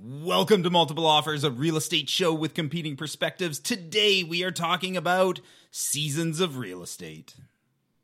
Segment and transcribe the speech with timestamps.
[0.00, 3.58] Welcome to Multiple Offers, a real estate show with competing perspectives.
[3.58, 5.40] Today we are talking about
[5.72, 7.34] seasons of real estate.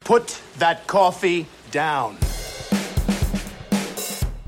[0.01, 2.17] Put that coffee down.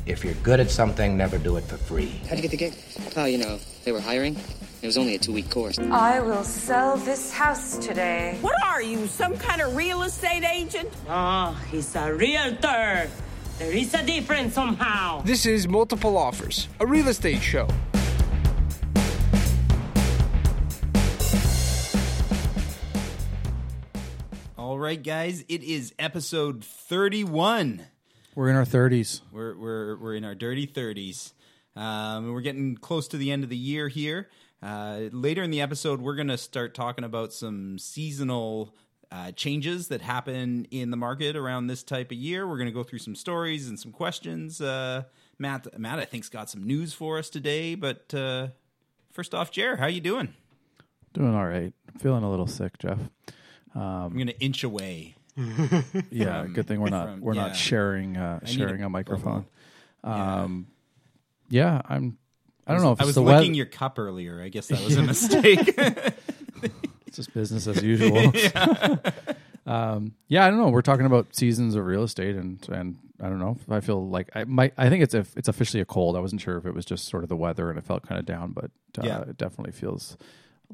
[0.06, 2.20] If you're good at something, never do it for free.
[2.28, 2.74] How'd you get the gig?
[3.16, 4.36] Oh, you know, they were hiring.
[4.82, 5.78] It was only a two week course.
[5.78, 8.38] I will sell this house today.
[8.40, 10.90] What are you, some kind of real estate agent?
[11.08, 13.08] Oh, he's a realtor.
[13.58, 15.22] There is a difference somehow.
[15.22, 17.66] This is Multiple Offers, a real estate show.
[24.58, 27.86] All right, guys, it is episode 31.
[28.34, 29.22] We're in our 30s.
[29.32, 31.32] We're we're we're in our dirty 30s.
[31.74, 34.28] Um, we're getting close to the end of the year here.
[34.62, 38.74] Uh, later in the episode, we're going to start talking about some seasonal
[39.10, 42.46] uh, changes that happen in the market around this type of year.
[42.46, 44.60] We're going to go through some stories and some questions.
[44.60, 45.04] Uh,
[45.38, 47.74] Matt, Matt, I think's got some news for us today.
[47.74, 48.48] But uh,
[49.12, 50.34] first off, Jer, how you doing?
[51.12, 51.72] Doing all right.
[51.98, 52.98] Feeling a little sick, Jeff.
[53.74, 55.14] I'm going to inch away.
[56.10, 57.48] Yeah, good thing we're not from- we're yeah.
[57.48, 59.44] not sharing uh, sharing a a microphone.
[60.02, 60.42] Yeah.
[60.42, 60.66] Um,
[61.48, 62.18] yeah, I'm.
[62.66, 63.54] I don't know if I was the licking weather.
[63.54, 64.42] your cup earlier.
[64.42, 65.78] I guess that was a mistake.
[67.06, 68.16] It's just business as usual.
[68.34, 68.96] yeah.
[69.66, 70.68] um, yeah, I don't know.
[70.68, 73.56] We're talking about seasons of real estate, and and I don't know.
[73.68, 74.74] I feel like I might.
[74.76, 76.16] I think it's a, it's officially a cold.
[76.16, 78.18] I wasn't sure if it was just sort of the weather, and it felt kind
[78.18, 79.20] of down, but uh, Yeah.
[79.22, 80.16] it definitely feels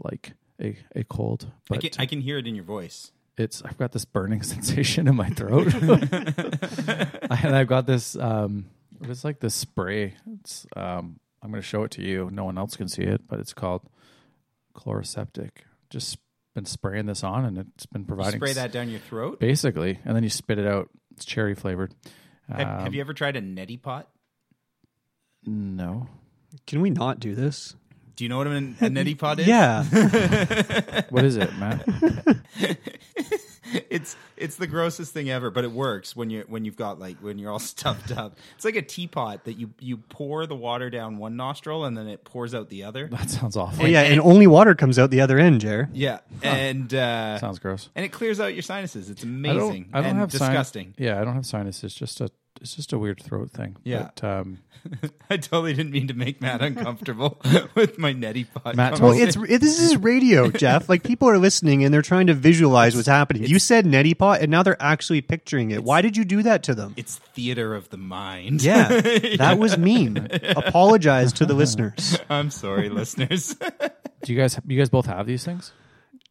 [0.02, 1.46] like a a cold.
[1.48, 3.12] I But can, I can hear it in your voice.
[3.36, 8.16] it's I've got this burning sensation in my throat, and I've got this.
[8.16, 8.66] Um,
[9.02, 10.14] it's like this spray.
[10.40, 12.30] It's um, I'm going to show it to you.
[12.32, 13.82] No one else can see it, but it's called
[14.74, 15.50] Chloraseptic.
[15.92, 16.18] Just
[16.54, 19.38] been spraying this on, and it's been You providing spray that down your throat.
[19.38, 20.88] basically, and then you spit it out.
[21.12, 21.94] It's cherry flavored.
[22.48, 24.08] Have, Um, have you ever tried a neti pot?
[25.46, 26.08] No,
[26.66, 27.74] Can we not do this?
[28.16, 29.46] Do you know what a, a neti pot is?
[29.46, 29.84] Yeah.
[31.10, 31.86] what is it, Matt?
[33.90, 37.16] it's it's the grossest thing ever, but it works when you when you've got like
[37.18, 38.36] when you're all stuffed up.
[38.56, 42.06] It's like a teapot that you you pour the water down one nostril and then
[42.08, 43.08] it pours out the other.
[43.08, 43.84] That sounds awful.
[43.84, 45.88] oh, yeah, and only water comes out the other end, Jer.
[45.92, 47.88] Yeah, and uh, sounds gross.
[47.94, 49.10] and it clears out your sinuses.
[49.10, 49.58] It's I amazing.
[49.84, 50.94] don't, I don't and have sin- disgusting.
[50.98, 51.84] yeah, I don't have sinuses.
[51.84, 52.30] It's just a
[52.62, 53.76] it's just a weird throat thing.
[53.82, 54.10] Yeah.
[54.14, 54.58] But, um,
[55.30, 57.40] I totally didn't mean to make Matt uncomfortable
[57.74, 58.76] with my neti pot.
[58.76, 60.88] Matt Well, it's it, this is radio, Jeff.
[60.88, 63.44] Like people are listening and they're trying to visualize what's happening.
[63.44, 65.82] You said neti pot, and now they're actually picturing it.
[65.82, 66.94] Why did you do that to them?
[66.96, 68.62] it's theater of the mind.
[68.62, 68.88] Yeah,
[69.38, 70.28] that was mean.
[70.56, 72.18] Apologize to the listeners.
[72.30, 73.54] I'm sorry, listeners.
[74.22, 75.72] do you guys you guys both have these things?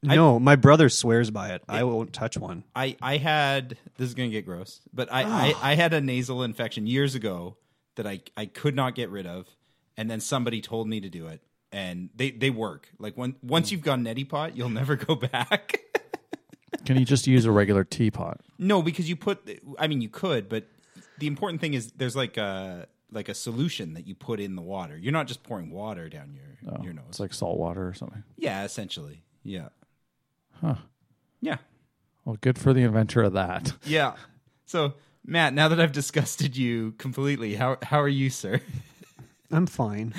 [0.04, 1.64] No, my brother swears by it.
[1.70, 2.64] I won't touch one.
[2.76, 6.44] I I had this is gonna get gross, but I, I I had a nasal
[6.44, 7.58] infection years ago
[7.96, 9.48] that I I could not get rid of,
[9.98, 11.42] and then somebody told me to do it,
[11.72, 12.90] and they they work.
[12.98, 13.74] Like when once mm.
[13.74, 15.80] you've gone neti pot, you'll never go back.
[16.86, 18.40] Can you just use a regular teapot?
[18.58, 19.48] no, because you put.
[19.78, 20.68] I mean, you could, but
[21.20, 24.62] the important thing is there's like a like a solution that you put in the
[24.62, 24.98] water.
[24.98, 27.06] You're not just pouring water down your oh, your nose.
[27.10, 28.24] It's like salt water or something.
[28.38, 29.22] yeah, essentially.
[29.44, 29.70] Yeah.
[30.62, 30.76] Huh.
[31.42, 31.58] Yeah.
[32.26, 33.74] Well, good for the inventor of that.
[33.86, 34.14] Yeah.
[34.66, 34.94] So
[35.26, 38.62] Matt, now that I've disgusted you completely, how how are you, sir?
[39.52, 40.14] I'm fine.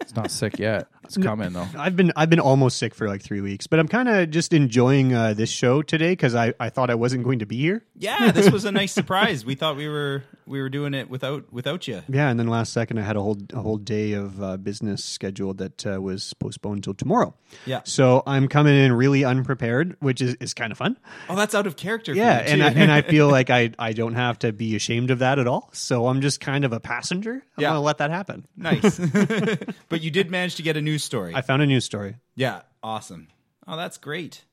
[0.00, 0.88] It's not sick yet.
[1.04, 1.66] It's coming though.
[1.76, 4.52] I've been I've been almost sick for like three weeks, but I'm kind of just
[4.52, 7.84] enjoying uh, this show today because I, I thought I wasn't going to be here.
[7.96, 9.44] Yeah, this was a nice surprise.
[9.44, 12.02] We thought we were we were doing it without without you.
[12.08, 15.04] Yeah, and then last second I had a whole a whole day of uh, business
[15.04, 17.34] scheduled that uh, was postponed until tomorrow.
[17.64, 17.80] Yeah.
[17.84, 20.98] So I'm coming in really unprepared, which is, is kind of fun.
[21.28, 22.12] Oh, that's out of character.
[22.14, 24.76] Yeah, for you and I, and I feel like I I don't have to be
[24.76, 25.70] ashamed of that at all.
[25.72, 27.34] So I'm just kind of a passenger.
[27.56, 27.68] I'm Yeah.
[27.70, 28.46] gonna let that happen.
[28.56, 28.98] nice.
[29.88, 31.32] but you did manage to get a news story.
[31.34, 32.16] I found a news story.
[32.34, 33.28] yeah, awesome.
[33.68, 34.44] Oh, that's great.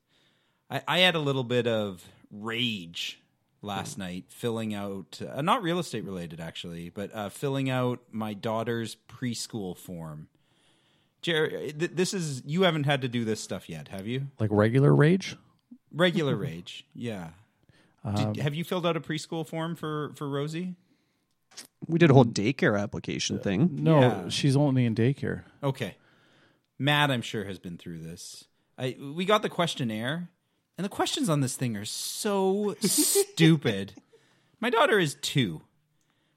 [0.70, 3.20] I, I had a little bit of rage
[3.62, 8.32] last night filling out uh, not real estate related actually, but uh, filling out my
[8.34, 10.28] daughter's preschool form.
[11.22, 14.28] Jerry, th- this is you haven't had to do this stuff yet, have you?
[14.38, 15.36] Like regular rage.
[15.92, 17.30] Regular rage, yeah.
[18.14, 20.76] Did, have you filled out a preschool form for for Rosie?
[21.86, 23.70] We did a whole daycare application thing.
[23.82, 24.28] No, Yeah.
[24.28, 25.42] she's only in daycare.
[25.62, 25.96] Okay.
[26.78, 28.44] Matt, I'm sure, has been through this.
[28.78, 30.30] I we got the questionnaire,
[30.78, 33.92] and the questions on this thing are so stupid.
[34.60, 35.60] My daughter is two.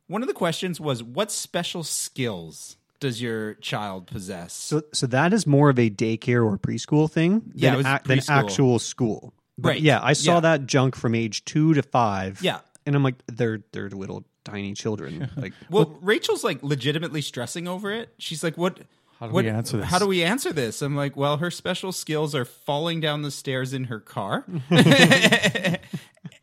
[0.08, 5.32] One of the questions was, "What special skills does your child possess?" So so that
[5.34, 9.34] is more of a daycare or preschool thing Yeah, than, than actual school.
[9.58, 9.82] But Right.
[9.82, 10.40] Yeah, I saw Yeah.
[10.42, 12.42] that junk from age two to five.
[12.42, 12.60] Yeah.
[12.86, 15.30] And I'm like, they're they're little tiny children.
[15.38, 18.14] Like, Well, Rachel's like legitimately stressing over it.
[18.18, 18.80] She's like, "What?
[19.22, 19.86] How do what, we answer this?
[19.86, 23.32] How do we answer this?" I'm like, "Well, her special skills are falling down the
[23.32, 24.46] stairs in her car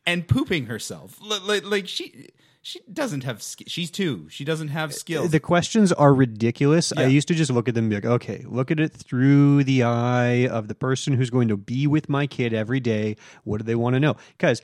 [0.06, 1.18] and pooping herself.
[1.20, 2.28] Li- li- Like she,
[2.62, 3.42] she doesn't have.
[3.42, 4.28] sk- She's two.
[4.30, 5.30] She doesn't have uh, skills.
[5.30, 6.92] the questions are ridiculous.
[6.96, 9.64] I used to just look at them and be like, okay, look at it through
[9.64, 13.16] the eye of the person who's going to be with my kid every day.
[13.44, 14.16] What do they want to know?
[14.36, 14.62] Because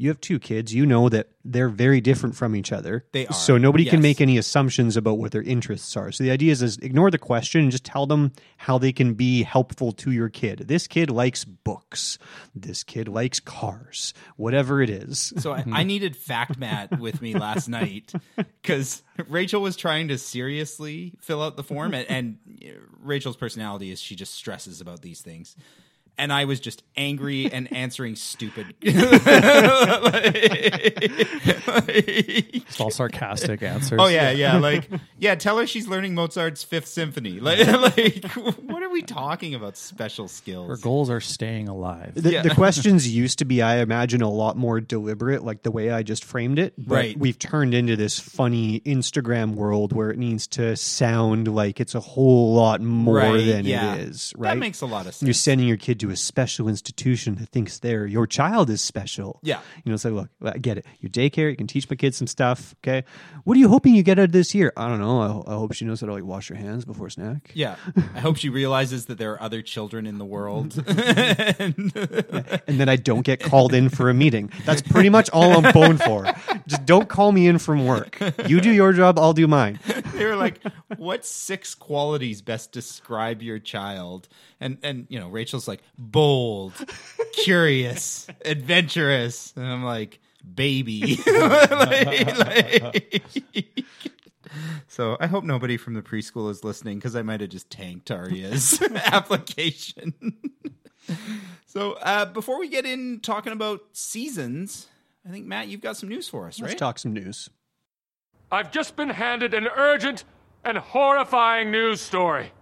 [0.00, 3.04] you have two kids, you know that they're very different from each other.
[3.12, 6.10] They are, So nobody can make any assumptions about what their interests are.
[6.10, 9.12] So the idea is, is ignore the question and just tell them how they can
[9.12, 10.60] be helpful to your kid.
[10.68, 12.16] This kid likes books.
[12.54, 14.14] This kid likes cars.
[14.36, 15.34] Whatever it is.
[15.36, 20.16] So I, I needed Fact Mat with me last night because Rachel was trying to
[20.16, 22.70] seriously fill out the form, and, and uh,
[23.02, 25.56] Rachel's personality is she just stresses about these things.
[26.18, 28.74] And I was just angry and answering stupid.
[31.90, 33.98] Just all sarcastic answers.
[34.02, 34.58] oh yeah, yeah.
[34.60, 37.40] Like yeah, tell her she's learning Mozart's Fifth Symphony.
[37.40, 39.76] Like, like what are we talking about?
[39.76, 40.68] Special skills.
[40.68, 42.12] Her goals are staying alive.
[42.14, 42.42] The, Yeah.
[42.42, 46.02] the questions used to be, I imagine, a lot more deliberate, like the way I
[46.02, 46.74] just framed it.
[46.76, 47.18] But Right.
[47.18, 52.00] We've turned into this funny Instagram world where it needs to sound like it's a
[52.00, 53.94] whole lot more Right, than yeah.
[53.94, 54.30] it is.
[54.36, 54.58] That Right?
[54.58, 55.26] makes a lot of sense.
[55.26, 59.40] You're sending your kid to a special institution that thinks they're your child is special.
[59.42, 59.60] Yeah.
[59.84, 60.86] You know, it's like, look, I get it.
[61.00, 62.74] Your daycare, you can teach my kids some stuff.
[62.82, 63.04] Okay.
[63.44, 64.72] What are you hoping you get out of this year?
[64.76, 65.44] I don't know.
[65.46, 67.52] I, I hope she knows how to like wash her hands before snack.
[67.54, 67.76] Yeah,
[68.14, 70.82] I hope she realizes that there are other children in the world.
[70.86, 71.92] and
[72.66, 74.50] then I don't get called in for a meeting.
[74.64, 76.24] That's pretty much all I'm going for.
[76.66, 78.18] Just don't call me in from work.
[78.46, 79.78] You do your job, I'll do mine.
[80.14, 80.60] they were like,
[80.96, 84.28] "What six qualities best describe your child?"
[84.60, 86.72] And and you know, Rachel's like bold,
[87.32, 90.18] curious, adventurous, and I'm like
[90.54, 91.18] baby.
[91.26, 93.22] Like- like-
[94.88, 98.10] so I hope nobody from the preschool is listening because I might have just tanked
[98.10, 100.14] Arya's application.
[101.66, 104.88] so uh, before we get in talking about seasons,
[105.26, 106.68] I think Matt, you've got some news for us, right?
[106.68, 107.50] Let's talk some news.
[108.50, 110.24] I've just been handed an urgent
[110.64, 112.52] and horrifying news story.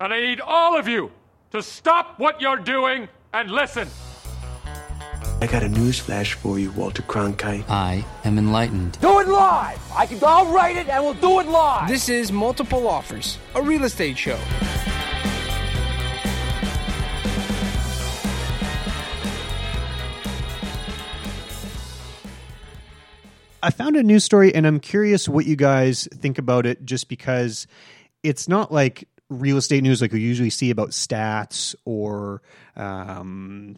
[0.00, 1.12] And I need all of you
[1.50, 3.88] to stop what you're doing and listen.
[5.42, 7.64] I got a news flash for you, Walter Cronkite.
[7.68, 8.98] I am enlightened.
[9.00, 9.80] Do it live!
[9.96, 11.88] I can, I'll write it and we'll do it live!
[11.88, 14.38] This is Multiple Offers, a real estate show.
[23.62, 27.08] I found a news story and I'm curious what you guys think about it just
[27.08, 27.66] because
[28.22, 32.42] it's not like real estate news like we usually see about stats or
[32.76, 33.76] um,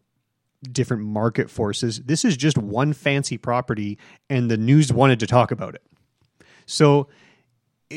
[0.71, 2.01] different market forces.
[2.01, 5.83] This is just one fancy property and the news wanted to talk about it.
[6.67, 7.09] So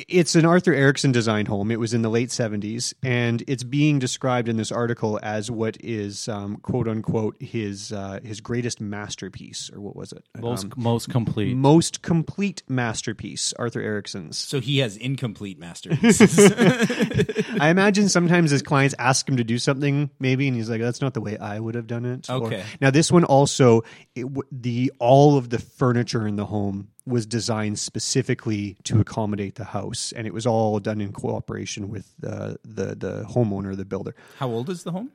[0.07, 1.71] it's an Arthur Erickson designed home.
[1.71, 5.77] It was in the late 70s, and it's being described in this article as what
[5.79, 10.23] is um, quote unquote his uh, his greatest masterpiece, or what was it?
[10.39, 11.55] Most Um, most complete.
[11.55, 14.37] most complete masterpiece, Arthur Erickson's.
[14.37, 16.37] So he has incomplete masterpieces.
[17.59, 21.01] I imagine sometimes his clients ask him to do something, maybe, and he's like, "That's
[21.01, 22.63] not the way I would have done it." Or- Okay.
[22.81, 23.83] now this one also,
[24.13, 29.55] it, w- the all of the furniture in the home was designed specifically to accommodate
[29.55, 33.85] the house, and it was all done in cooperation with uh, the the homeowner, the
[33.85, 34.15] builder.
[34.39, 35.11] How old is the home?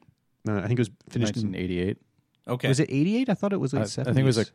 [0.48, 1.98] Uh, I think it was finished in eighty eight.
[2.48, 2.68] Okay.
[2.68, 3.28] Was it eighty eight?
[3.28, 4.14] I thought it was I, like I seventy.
[4.14, 4.46] think it was a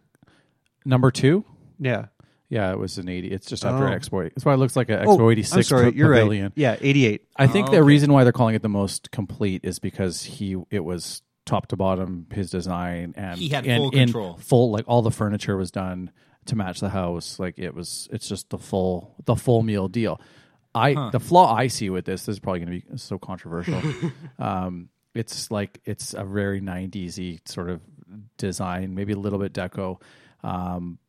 [0.85, 1.45] number two.
[1.79, 2.07] yeah.
[2.47, 3.31] Yeah, it was an 80.
[3.31, 3.91] It's just after Oh.
[3.91, 4.23] Expo.
[4.23, 6.43] That's why it looks like an Oh, Expo 86 sorry, pa- you're pavilion.
[6.45, 6.51] right.
[6.55, 7.25] Yeah, eighty eight.
[7.35, 7.87] I think Oh, the okay.
[7.87, 11.75] reason why they're calling it the most complete is because he it was top to
[11.75, 14.37] bottom his design and He had and full in control.
[14.37, 16.11] full like all the furniture was done
[16.45, 17.39] to match the house.
[17.39, 20.19] Like it was it's just the full the full meal deal.
[20.73, 23.81] I the flaw I see with this, this is probably going to be so controversial.
[24.39, 27.79] um, it's like it's a very 90s sort of
[28.37, 30.01] design, maybe a little bit deco.
[30.43, 30.99] Um,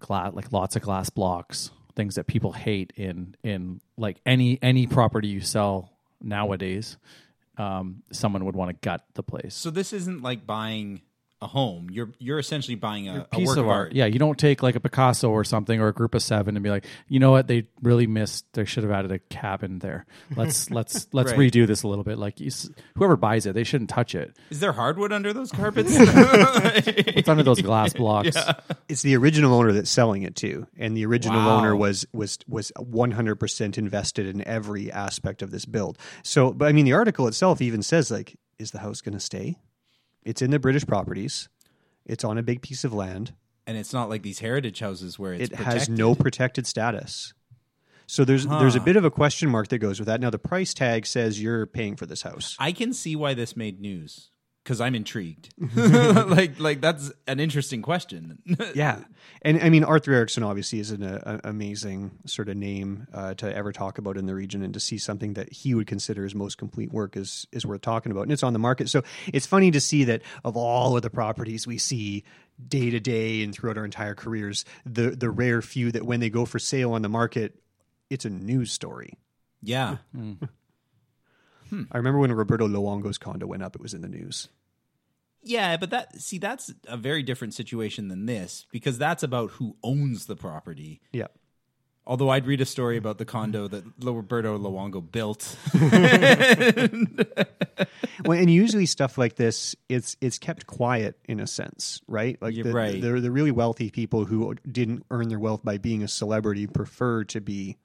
[0.00, 4.86] glass like lots of glass blocks things that people hate in in like any any
[4.86, 6.96] property you sell nowadays
[7.58, 11.02] um someone would want to gut the place So this isn't like buying
[11.42, 11.88] a home.
[11.90, 13.92] You're you're essentially buying a, a piece work of art.
[13.92, 16.62] Yeah, you don't take like a Picasso or something or a group of seven and
[16.62, 18.44] be like, you know what, they really missed.
[18.52, 20.04] They should have added a cabin there.
[20.36, 21.50] Let's let's let's Right.
[21.50, 22.18] redo this a little bit.
[22.18, 22.50] Like you,
[22.96, 24.36] whoever buys it, they shouldn't touch it.
[24.50, 25.88] Is there hardwood under those carpets?
[25.94, 28.36] It's under those glass blocks.
[28.88, 31.58] it's the original owner that's selling it to, and the original Wow.
[31.58, 35.96] owner was was was one hundred percent invested in every aspect of this build.
[36.22, 39.20] So, but I mean, the article itself even says like, is the house going to
[39.20, 39.58] stay?
[40.24, 41.48] It's in the British properties.
[42.04, 43.34] It's on a big piece of land.
[43.66, 47.34] And it's not like these heritage houses where it's it has no protected status.
[48.06, 50.20] So there's there's a bit of a question mark that goes with that.
[50.20, 52.56] Now the price tag says you're paying for this house.
[52.58, 54.30] I can see why this made news
[54.64, 55.52] because I'm intrigued.
[55.76, 58.38] like, like that's an interesting question.
[58.74, 59.00] yeah,
[59.42, 63.54] and I mean Arthur Erickson obviously is an uh, amazing sort of name uh, to
[63.54, 66.34] ever talk about in the region, and to see something that he would consider his
[66.34, 68.88] most complete work is is worth talking about, and it's on the market.
[68.88, 69.02] So
[69.32, 72.24] it's funny to see that of all of the properties we see
[72.68, 76.30] day to day and throughout our entire careers, the the rare few that when they
[76.30, 77.58] go for sale on the market,
[78.10, 79.18] it's a news story.
[80.14, 80.38] yeah.
[81.70, 81.84] Hmm.
[81.90, 84.48] I remember when Roberto Luongo's condo went up; it was in the news.
[85.42, 89.76] Yeah, but that see that's a very different situation than this because that's about who
[89.82, 91.00] owns the property.
[91.12, 91.28] Yeah.
[92.06, 95.56] Although I'd read a story about the condo that Roberto Luongo built.
[98.24, 102.40] well, and usually stuff like this, it's it's kept quiet in a sense, right?
[102.42, 103.00] Like the, right.
[103.00, 107.24] the the really wealthy people who didn't earn their wealth by being a celebrity prefer
[107.24, 107.76] to be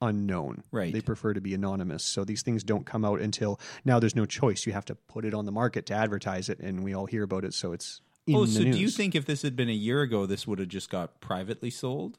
[0.00, 0.64] unknown.
[0.70, 0.92] Right.
[0.92, 2.02] They prefer to be anonymous.
[2.02, 3.98] So these things don't come out until now.
[3.98, 4.66] There's no choice.
[4.66, 7.22] You have to put it on the market to advertise it, and we all hear
[7.22, 7.54] about it.
[7.54, 8.76] So it's in oh, so news.
[8.76, 11.20] do you think if this had been a year ago, this would have just got
[11.20, 12.18] privately sold?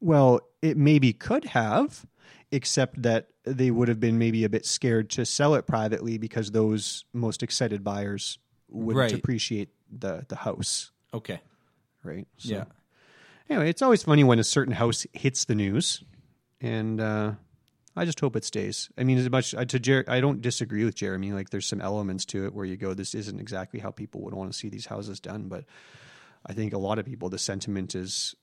[0.00, 2.06] Well, it maybe could have,
[2.52, 6.50] except that they would have been maybe a bit scared to sell it privately because
[6.52, 9.12] those most excited buyers wouldn't Right.
[9.12, 11.40] appreciate the the house, Okay.
[12.04, 12.28] right?
[12.36, 12.64] So, Yeah.
[13.48, 16.04] Anyway, it's always funny when a certain house hits the news,
[16.60, 17.32] and uh,
[17.96, 18.90] I just hope it stays.
[18.98, 21.32] I mean, as much uh, to Jer- I don't disagree with Jeremy.
[21.32, 24.34] Like, there's some elements to it where you go, this isn't exactly how people would
[24.34, 25.64] want to see these houses done, but
[26.44, 28.34] I think a lot of people, the sentiment is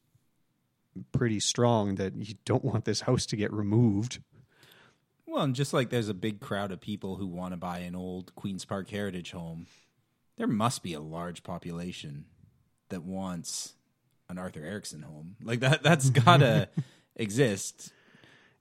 [1.11, 4.19] pretty strong that you don't want this house to get removed.
[5.27, 7.95] Well, and just like there's a big crowd of people who want to buy an
[7.95, 9.67] old Queens Park heritage home,
[10.37, 12.25] there must be a large population
[12.89, 13.74] that wants
[14.29, 15.35] an Arthur Erickson home.
[15.43, 16.69] Like that that's gotta
[17.15, 17.91] exist.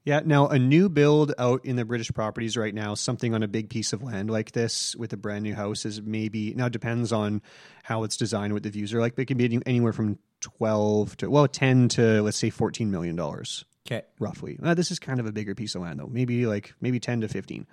[0.06, 3.48] Yeah, now a new build out in the British properties right now, something on a
[3.48, 6.72] big piece of land like this with a brand new house is maybe now it
[6.74, 7.40] depends on
[7.82, 11.16] how it's designed, what the views are like, but it can be anywhere from 12
[11.16, 14.02] to well 10 to let's say 14 million dollars Okay.
[14.18, 14.58] roughly.
[14.62, 16.06] Uh, this is kind of a bigger piece of land though.
[16.10, 17.66] Maybe like maybe 10 to 15.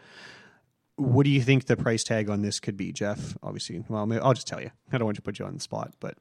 [0.96, 3.36] What do you think the price tag on this could be, Jeff?
[3.44, 4.72] Obviously, well, I'll just tell you.
[4.92, 6.16] I don't want to put you on the spot, but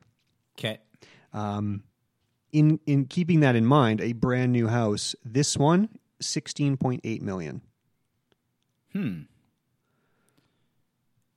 [0.59, 0.79] Okay.
[1.33, 1.85] Um,
[2.53, 5.89] in in keeping that in mind, a brand new house, this one,
[6.21, 7.63] sixteen point eight million.
[8.93, 9.23] Hmm.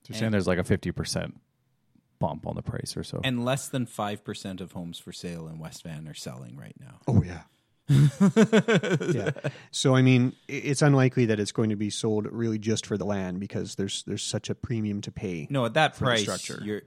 [0.04, 1.40] So you're saying there's like a fifty percent
[2.20, 3.22] bump on the price or so.
[3.24, 6.76] And less than five percent of homes for sale in West Van are selling right
[6.80, 7.00] now.
[7.08, 7.44] Oh yeah.
[7.90, 9.32] yeah.
[9.72, 13.06] So I mean, it's unlikely that it's going to be sold really just for the
[13.06, 15.48] land because there's there's such a premium to pay.
[15.50, 16.62] No, at that price, structure.
[16.64, 16.82] you're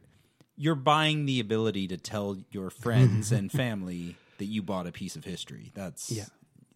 [0.56, 5.16] you're buying the ability to tell your friends and family that you bought a piece
[5.16, 5.72] of history.
[5.74, 6.24] That's Yeah.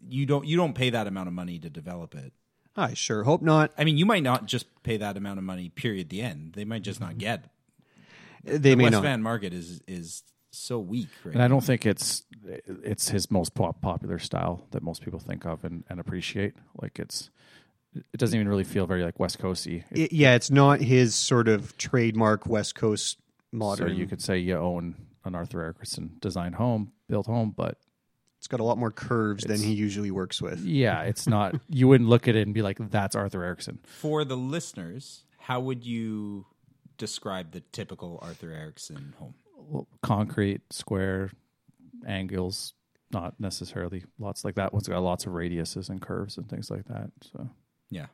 [0.08, 2.32] You don't you don't pay that amount of money to develop it.
[2.76, 3.72] I sure hope not.
[3.76, 5.68] I mean, you might not just pay that amount of money.
[5.68, 6.08] Period.
[6.08, 6.54] The end.
[6.54, 7.18] They might just not mm-hmm.
[7.18, 7.44] get.
[8.46, 9.02] Uh, they the may West not.
[9.02, 10.22] Van market is is
[10.52, 11.08] so weak.
[11.24, 12.22] Right and I don't think it's
[12.66, 16.54] it's his most pop- popular style that most people think of and, and appreciate.
[16.80, 17.30] Like it's
[17.94, 19.84] it doesn't even really feel very like West Coasty.
[19.90, 23.18] It- It- yeah, it's not his sort of trademark West Coast
[23.52, 23.88] modern.
[23.88, 27.78] So you could say you own an Arthur Erickson designed home, built home, but
[28.38, 30.64] it's got a lot more curves than he usually works with.
[30.64, 31.54] yeah, it's not.
[31.68, 35.60] you wouldn't look at it and be like, "That's Arthur Erickson." For the listeners, how
[35.60, 36.46] would you
[36.96, 39.34] describe the typical Arthur Erickson home?
[39.56, 41.30] Well, Concrete, square,
[42.06, 42.72] angles,
[43.12, 44.72] not necessarily lots like that.
[44.72, 47.10] One's got lots of radiuses and curves and things like that.
[47.32, 47.48] So
[47.90, 48.06] Yeah.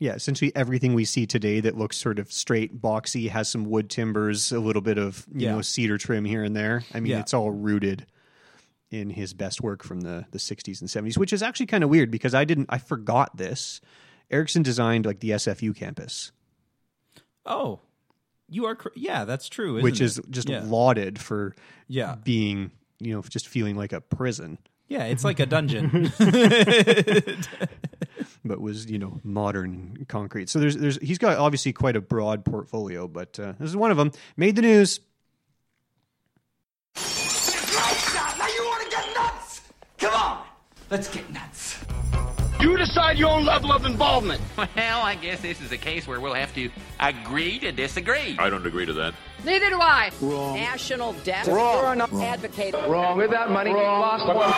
[0.00, 3.88] Yeah, essentially everything we see today that looks sort of straight, boxy, has some wood
[3.90, 5.52] timbers, a little bit of you Yeah.
[5.56, 6.82] know cedar trim here and there.
[6.94, 7.20] I mean, Yeah.
[7.20, 8.06] it's all rooted
[8.90, 11.90] in his best work from the the 60s and 70s, which is actually kind of
[11.90, 13.80] weird because I didn't I forgot this.
[14.30, 16.32] Erickson designed like the SFU campus,
[17.44, 17.80] Oh,
[18.48, 18.74] you are.
[18.76, 19.76] Cr- yeah, that's true.
[19.76, 20.04] Isn't which it?
[20.04, 20.62] is just yeah.
[20.64, 21.54] lauded for
[21.88, 22.16] Yeah.
[22.24, 24.56] being you know just feeling like a prison,
[24.88, 26.10] Yeah, it's like a dungeon.
[28.44, 30.48] but was you know modern concrete.
[30.48, 33.90] So there's there's he's got obviously quite a broad portfolio, but uh, this is one
[33.90, 34.12] of them.
[34.36, 35.00] Made the news.
[36.96, 39.62] Now you want to get nuts?
[39.98, 40.44] Come on,
[40.90, 41.84] let's get nuts.
[42.60, 44.40] You decide your own level of involvement.
[44.76, 46.70] Well, I guess this is a case where we'll have to
[47.00, 48.36] agree to disagree.
[48.38, 49.14] I don't agree to that.
[49.44, 50.10] Neither do I.
[50.20, 50.54] Wrong.
[50.56, 51.46] National debt.
[51.46, 51.82] Wrong.
[51.82, 52.74] You're an advocate.
[52.86, 53.16] Wrong.
[53.16, 54.52] With that money, lost one.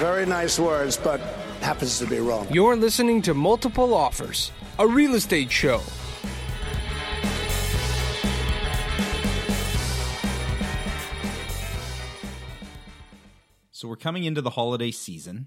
[0.00, 1.20] Very nice words, but
[1.68, 2.46] happens to be wrong.
[2.50, 5.82] You're listening to Multiple Offers, a real estate show.
[13.70, 15.46] So we're coming into the holiday season,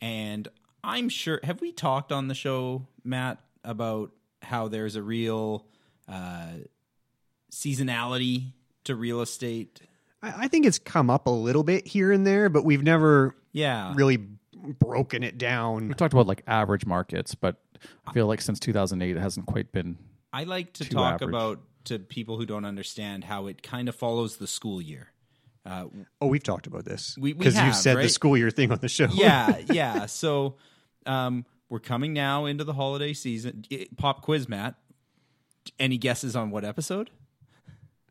[0.00, 0.46] and
[0.84, 1.40] I'm sure.
[1.42, 5.66] Have we talked on the show, Matt, about how there's a real
[6.06, 6.50] uh,
[7.50, 8.52] seasonality
[8.84, 9.80] to real estate?
[10.22, 13.34] I, I think it's come up a little bit here and there, but we've never
[13.50, 14.18] yeah really
[14.78, 15.88] broken it down.
[15.88, 17.56] We talked about like average markets, but
[18.06, 19.98] I feel like since 2008, it hasn't quite been.
[20.32, 21.28] I like to too talk average.
[21.28, 25.08] about to people who don't understand how it kind of follows the school year.
[25.66, 25.86] Uh,
[26.20, 28.78] Oh, we've talked about this We- we because you've said the school year thing on
[28.78, 29.08] the show.
[29.12, 30.06] yeah, yeah.
[30.06, 30.56] So
[31.06, 33.64] um, we're coming now into the holiday season.
[33.72, 34.74] I- Pop quiz, Matt.
[35.78, 37.10] Any guesses on what episode?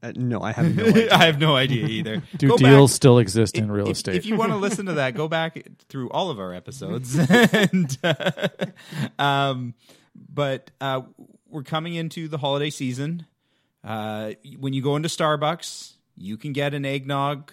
[0.04, 1.14] Uh, no, I have no idea.
[1.14, 2.24] I have no idea either.
[2.38, 4.16] Do Go deals back- still exist in if- real if- estate?
[4.16, 7.16] If you want to listen to that, go back through all of our episodes.
[7.30, 8.40] and, uh,
[9.20, 9.74] um,
[10.16, 11.02] but uh,
[11.50, 13.26] we're coming into the holiday season.
[13.84, 17.52] Uh, when you go into Starbucks, you can get an eggnog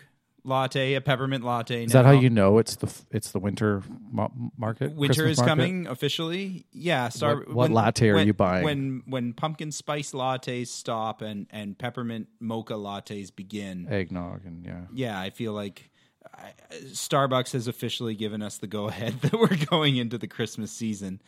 [0.48, 1.84] latte, a peppermint latte.
[1.84, 4.94] Is that how you know it's the it's the winter ma- market?
[4.94, 5.50] Winter Christmas is market?
[5.50, 6.66] coming officially.
[6.72, 7.36] Yeah, Star.
[7.36, 8.64] What- what latte are when- you buying?
[8.64, 13.86] When when pumpkin spice lattes stop and and peppermint mocha lattes begin?
[13.88, 14.80] Eggnog and yeah.
[14.92, 15.90] Yeah, I feel like
[16.34, 16.52] I,
[16.86, 21.20] Starbucks has officially given us the go ahead that we're going into the Christmas season.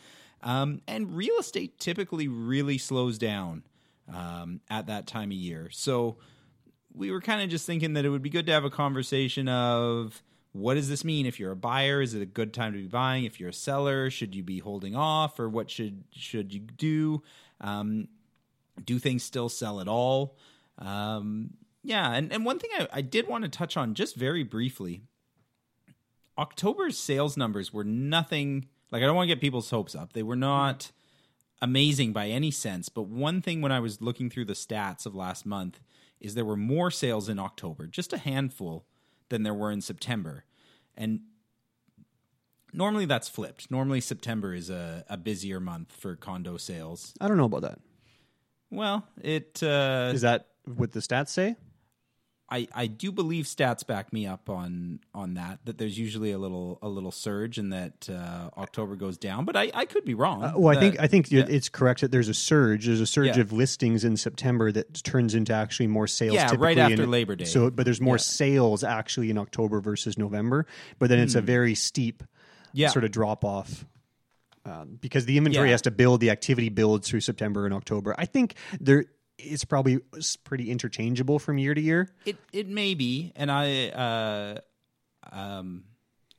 [0.43, 3.63] Um, and real estate typically really slows down
[4.11, 5.69] um, at that time of year.
[5.71, 6.17] So
[6.93, 9.47] we were kind of just thinking that it would be good to have a conversation
[9.47, 10.21] of
[10.53, 11.25] what does this mean?
[11.25, 13.23] If you're a buyer is it a good time to be buying?
[13.23, 17.23] If you're a seller should you be holding off or what should should you do?
[17.61, 18.07] Um,
[18.83, 20.37] do things still sell at all?
[20.77, 21.51] Um,
[21.83, 25.01] yeah and, and one thing I, I did want to touch on just very briefly
[26.37, 30.13] october's sales numbers were nothing like i don't want to get people's hopes up.
[30.13, 30.91] They were not
[31.61, 35.15] amazing by any sense but one thing when i was looking through the stats of
[35.15, 35.79] last month
[36.21, 38.85] is there were more sales in october just a handful
[39.29, 40.45] than there were in september
[40.95, 41.19] and
[42.73, 47.37] normally that's flipped normally september is a, a busier month for condo sales I don't
[47.37, 47.79] know about that.
[48.69, 51.55] well it uh, Is that what the stats say?
[52.51, 56.37] I, I do believe stats back me up on on that that there's usually a
[56.37, 60.13] little a little surge and that uh, October goes down, but I, I could be
[60.13, 60.43] wrong.
[60.43, 62.85] Uh, well, I think I think it's correct that there's a surge.
[62.87, 63.41] There's a surge Yeah.
[63.41, 66.35] of listings in September that turns into actually more sales.
[66.35, 67.45] Yeah, right after Labor Day.
[67.45, 68.19] So, but there's more Yeah.
[68.19, 70.67] sales actually in October versus November.
[70.99, 71.45] But then it's a Hmm.
[71.45, 72.21] very steep,
[72.73, 72.89] Yeah.
[72.89, 73.85] sort of drop off.
[74.65, 75.73] Um, because the inventory Yeah.
[75.73, 78.13] has to build, the activity builds through September and October.
[78.17, 79.05] I think there
[79.43, 79.99] it's probably
[80.43, 82.09] pretty interchangeable from year to year.
[82.25, 84.59] It it may be, and I uh,
[85.31, 85.83] um,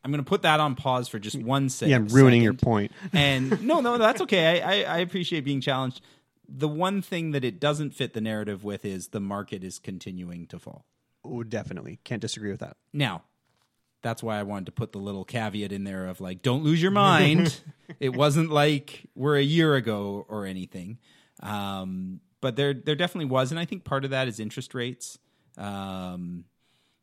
[0.04, 1.90] I'm going to put that on pause for just one second.
[1.90, 2.92] Yeah, I'm ruining your point.
[3.12, 4.60] and no, no, that's okay.
[4.60, 6.00] I, I I appreciate being challenged.
[6.48, 10.46] The one thing that it doesn't fit the narrative with is the market is continuing
[10.48, 10.86] to fall.
[11.24, 12.76] Oh, definitely can't disagree with that.
[12.92, 13.22] Now,
[14.02, 16.82] that's why I wanted to put the little caveat in there of like, don't lose
[16.82, 17.60] your mind.
[18.00, 20.98] it wasn't like we're a year ago or anything.
[21.40, 25.18] Um, but there, there definitely was, and I think part of that is interest rates.
[25.57, 26.44] Um,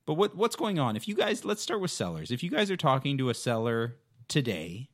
[0.06, 0.96] but what what's going on?
[0.96, 2.30] If you guys, let's start with sellers.
[2.30, 3.96] If you guys are talking to a seller
[4.28, 4.90] today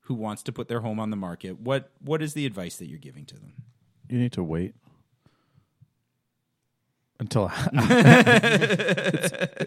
[0.00, 2.86] who wants to put their home on the market, what what is the advice that
[2.86, 3.54] you're giving to them?
[4.08, 4.74] You need to wait
[7.20, 7.44] until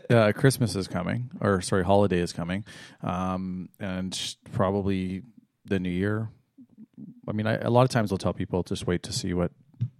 [0.10, 2.66] uh, Christmas is coming, or sorry, holiday is coming,
[3.02, 5.24] um, and probably
[5.66, 6.30] the New Year.
[7.28, 9.52] I mean, I, a lot of times we'll tell people just wait to see what.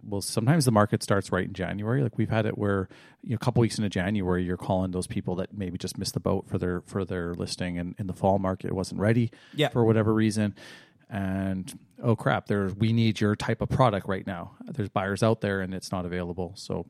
[0.02, 2.02] Well, sometimes the market starts right in January.
[2.02, 2.88] Like we've had it where
[3.22, 6.14] you know, a couple weeks into January, you're calling those people that maybe just missed
[6.14, 9.68] the boat for their for their listing, and in the fall market wasn't ready Yeah.
[9.68, 10.54] for whatever reason.
[11.10, 14.52] And oh crap, there we need your type of product right now.
[14.64, 16.52] There's buyers out there, and it's not available.
[16.56, 16.86] So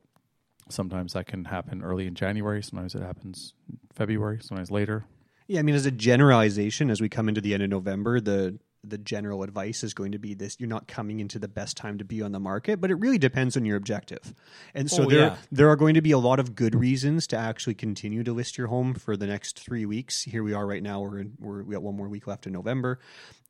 [0.69, 2.61] sometimes that can happen early in January.
[2.63, 4.39] Sometimes it happens in February.
[4.41, 5.05] Sometimes later.
[5.47, 8.59] Yeah, I mean, as a generalization, as we come into the end of November, the
[8.83, 11.97] the general advice is going to be this: you're not coming into the best time
[11.97, 14.33] to be on the market, but it really depends on your objective.
[14.73, 15.37] And so Oh, there yeah.
[15.51, 18.57] there are going to be a lot of good reasons to actually continue to list
[18.57, 20.23] your home for the next three weeks.
[20.23, 22.53] Here we are right now; we're in, we're we got one more week left in
[22.53, 22.99] November.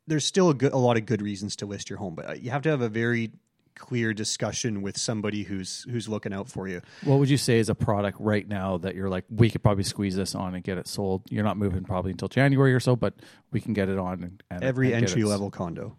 [0.06, 2.32] There's still a, good, a lot of good reasons to list your home, but uh,
[2.32, 3.30] you have to have a very
[3.74, 6.80] clear discussion with somebody who's who's looking out for you.
[7.04, 9.84] What would you say is a product right now that you're like, we could probably
[9.84, 11.22] squeeze this on and get it sold?
[11.30, 13.14] You're not moving probably until January or so, but
[13.50, 14.22] we can get it on.
[14.22, 15.96] And, and Every and entry level condo.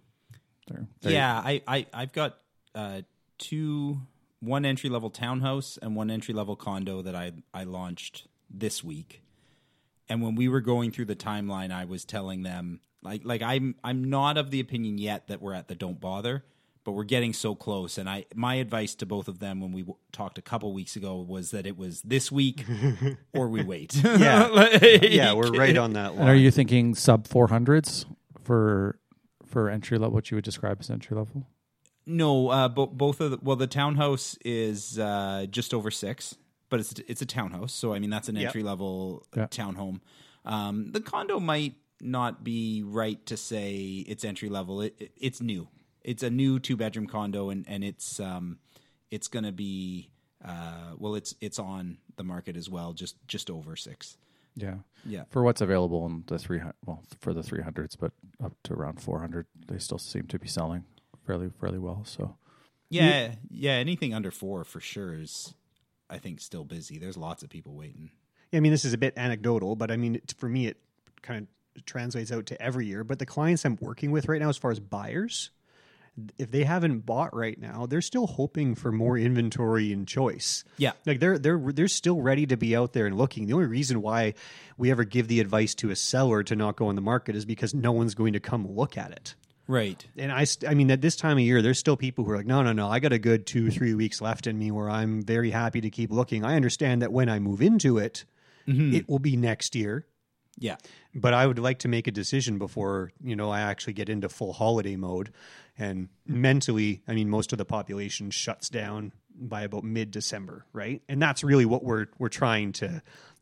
[0.67, 2.37] There, there yeah, I, I I've got
[2.75, 3.01] uh,
[3.37, 4.01] two
[4.39, 9.21] one entry level townhouse and one entry level condo that I I launched this week.
[10.09, 13.75] And when we were going through the timeline, I was telling them like like I'm
[13.83, 16.43] I'm not of the opinion yet that we're at the don't bother,
[16.83, 17.97] but we're getting so close.
[17.97, 20.95] And I, my advice to both of them when we w- talked a couple weeks
[20.95, 22.65] ago was that it was this week
[23.33, 23.93] or we wait.
[23.95, 24.47] Yeah.
[24.51, 28.05] Like- Yeah, we're right on that And are you thinking sub 400s
[28.43, 28.97] for
[29.45, 30.13] for entry level?
[30.13, 31.45] What you would describe as entry level?
[32.05, 36.35] No, uh, bo- both of the, well, the townhouse is uh, just over six,
[36.69, 38.45] but it's it's a townhouse, so I mean that's an Yep.
[38.47, 39.45] entry level Yeah.
[39.47, 39.99] townhome.
[40.45, 44.81] Um, the condo might not be right to say it's entry level.
[44.81, 45.67] It, it- it's new.
[46.03, 48.57] It's a new two bedroom condo, and and it's um
[49.09, 50.09] it's going to be
[50.43, 54.17] uh well it's it's on the market as well, just just over six.
[54.55, 54.75] Yeah.
[55.05, 55.23] Yeah.
[55.29, 58.11] For what's available in the 300 well for the 300s but
[58.43, 60.83] up to around 400 they still seem to be selling
[61.25, 62.35] fairly fairly well so
[62.89, 63.71] Yeah, yeah.
[63.73, 65.53] Anything under four for sure is,
[66.09, 66.97] I think, still busy.
[66.99, 68.11] There's lots of people waiting.
[68.51, 70.75] Yeah, I mean, this is a bit anecdotal, but I mean, it- for me, it
[71.21, 73.05] kind of translates out to every year.
[73.05, 75.51] But the clients I'm working with right now, as far as buyers,
[76.37, 80.63] if they haven't bought right now, they're still hoping for more inventory and choice.
[80.77, 80.91] Yeah.
[81.05, 83.45] like they're they're they're still ready to be out there and looking.
[83.47, 84.33] The only reason why
[84.77, 87.45] we ever give the advice to a seller to not go on the market is
[87.45, 89.35] because no one's going to come look at it.
[89.67, 90.05] Right.
[90.17, 92.37] And I, st- I mean, at this time of year, there's still people who are
[92.37, 94.89] like, no, no, no, I got a good two, three weeks left in me where
[94.89, 96.43] I'm very happy to keep looking.
[96.43, 98.25] I understand that when I move into it,
[98.67, 98.93] Mhm.
[98.93, 100.05] it will be next year.
[100.57, 100.77] Yeah.
[101.15, 104.29] But I would like to make a decision before, you know, I actually get into
[104.29, 105.31] full holiday mode.
[105.77, 111.01] And mentally, I mean, most of the population shuts down by about mid December, right?
[111.09, 113.01] And that's really what we're we're trying to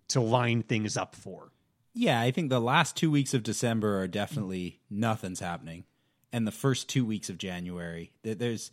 [0.10, 1.52] to line things up for.
[1.94, 5.86] Yeah, I think the last two weeks of December are definitely nothing's happening,
[6.32, 8.72] and the first two weeks of January, there's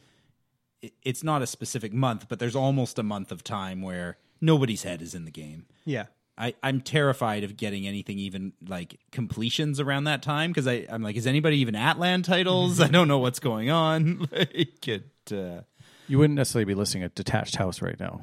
[1.03, 5.03] it's not a specific month, but there's almost a month of time where nobody's head
[5.03, 5.67] is in the game.
[5.85, 6.07] Yeah.
[6.39, 11.17] I, I'm terrified of getting anything even like completions around that time because I'm like,
[11.17, 12.81] is anybody even at land titles?
[12.81, 14.29] I don't know what's going on.
[14.33, 15.63] like it, uh,
[16.09, 18.21] you wouldn't necessarily be listing a detached house right now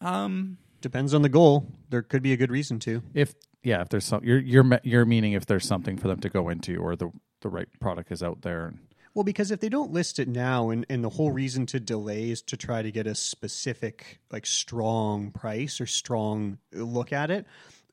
[0.00, 1.66] um, Depends on the goal.
[1.90, 3.02] There could be a good reason to.
[3.14, 6.28] if yeah if there's some you're you're you're meaning if there's something for them to
[6.28, 8.72] go into or the the right product is out there
[9.18, 12.30] Well, because if they don't list it now, and, and the whole reason to delay
[12.30, 17.44] is to try to get a specific, like, strong price or strong look at it.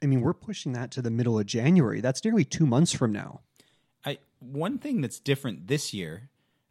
[0.04, 2.00] I mean, we're pushing that to the middle of January.
[2.00, 3.42] That's nearly two months from now.
[4.06, 6.30] I one thing that's different this year.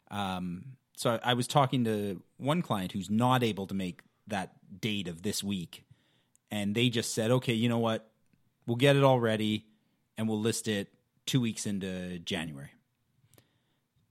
[0.09, 4.53] Um, so I, I was talking to one client who's not able to make that
[4.79, 5.83] date of this week,
[6.49, 8.09] and they just said, "Okay, you know what?
[8.65, 9.65] We'll get it all ready,
[10.17, 10.93] and we'll list it
[11.25, 12.69] two weeks into January."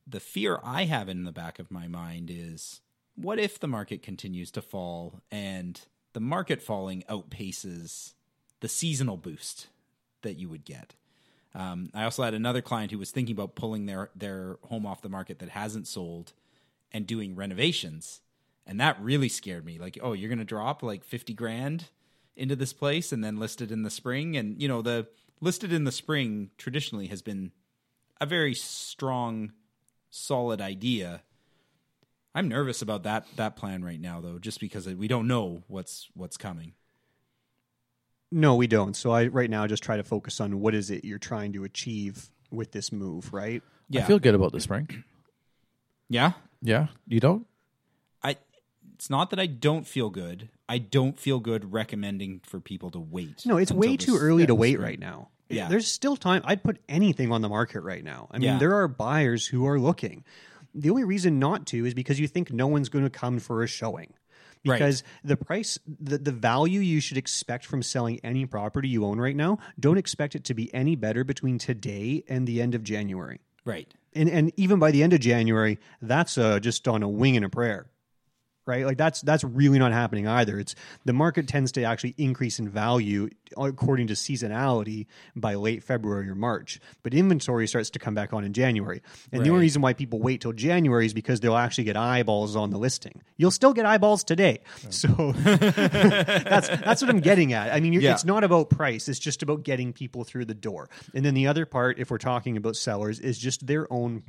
[0.07, 2.81] The fear I have in the back of my mind is,
[3.17, 5.81] what if the market continues to fall and
[6.13, 8.13] the market falling outpaces
[8.61, 9.69] the seasonal boost
[10.23, 10.95] that you would get?
[11.55, 15.03] Um, I also had another client who was thinking about pulling their their home off
[15.03, 16.33] the market that hasn't sold
[16.91, 18.21] and doing renovations,
[18.67, 19.79] and that really scared me.
[19.79, 21.87] Like, oh, you're going to drop like fifty grand
[22.37, 25.07] into this place and then list it in the spring, and you know the
[25.41, 27.53] listed in the spring traditionally has been
[28.21, 29.53] a very strong,
[30.15, 31.23] solid idea.
[32.35, 36.09] I'm nervous about that that plan right now, though, just because we don't know what's
[36.15, 36.73] what's coming.
[38.31, 38.95] No, we don't.
[38.97, 41.65] So I right now just try to focus on what is it you're trying to
[41.65, 43.63] achieve with this move, right?
[43.89, 44.03] Yeah.
[44.03, 44.97] i feel good about this, Frank.
[46.09, 47.47] Yeah, yeah you don't
[48.23, 48.37] I
[48.95, 50.49] it's not that I don't feel good.
[50.69, 53.45] I don't feel good recommending for people to wait.
[53.45, 54.85] No, it's way the too early yeah, to wait spring.
[54.85, 55.29] right now.
[55.49, 55.69] Yeah.
[55.69, 56.43] There's still time.
[56.45, 58.29] I'd put anything on the market right now.
[58.31, 58.59] I mean, Yeah.
[58.59, 60.25] there are buyers who are looking.
[60.75, 63.63] The only reason not to is because you think no one's going to come for
[63.63, 64.13] a showing.
[64.67, 64.79] Right.
[64.79, 69.21] Because the price, the, the value you should expect from selling any property you own
[69.21, 72.83] right now, don't expect it to be any better between today and the end of
[72.83, 73.41] January.
[73.67, 73.93] Right.
[74.15, 77.45] And and even by the end of January, that's uh, just on a wing and
[77.45, 77.87] a prayer,
[78.67, 78.85] right?
[78.85, 80.59] Like that's that's really not happening either.
[80.59, 80.75] It's
[81.05, 86.29] the market tends to actually increase in value uh, according to seasonality by late February
[86.29, 89.03] or March, but inventory starts to come back on in January.
[89.33, 92.57] And the only reason why people wait till January is because they'll actually get eyeballs
[92.57, 93.23] on the listing.
[93.37, 97.73] You'll still get eyeballs today, so that's that's what I'm getting at.
[97.73, 98.13] I mean, you're, Yeah.
[98.13, 100.89] it's not about price; it's just about getting people through the door.
[101.15, 104.23] And then the other part, if we're talking about sellers, is just their own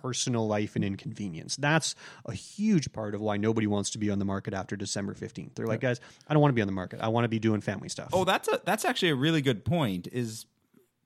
[0.00, 1.56] personal life and inconvenience.
[1.56, 1.94] That's
[2.26, 5.54] a huge part of why nobody wants to be on the market after December 15th.
[5.54, 7.00] They're like, guys, I don't want to be on the market.
[7.00, 8.10] I want to be doing family stuff.
[8.12, 10.08] Oh, that's a that's actually a really good point.
[10.12, 10.46] Is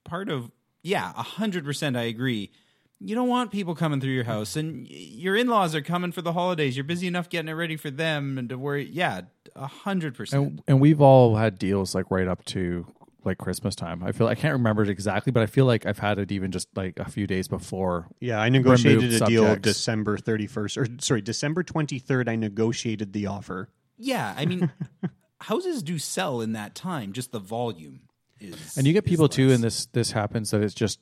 [0.03, 0.51] part of
[0.83, 1.97] yeah, a hundred percent.
[1.97, 2.51] I agree.
[2.99, 6.21] You don't want people coming through your house, and your in laws are coming for
[6.21, 6.77] the holidays.
[6.77, 8.87] You're busy enough getting it ready for them, and to worry.
[8.89, 9.21] Yeah,
[9.55, 10.43] a hundred percent.
[10.43, 12.85] and and we've all had deals like right up to
[13.25, 14.03] like Christmas time.
[14.03, 16.51] I feel I can't remember it exactly, but I feel like I've had it even
[16.51, 18.07] just like a few days before.
[18.19, 19.69] Yeah, I negotiated a deal subjects.
[19.69, 22.29] December 31st, or sorry, December 23rd.
[22.29, 23.69] I negotiated the offer.
[23.97, 24.71] Yeah, I mean,
[25.41, 27.13] houses do sell in that time.
[27.13, 28.01] Just the volume
[28.39, 28.77] is.
[28.77, 29.55] And you get is people too, less.
[29.55, 30.99] and this this happens that it's just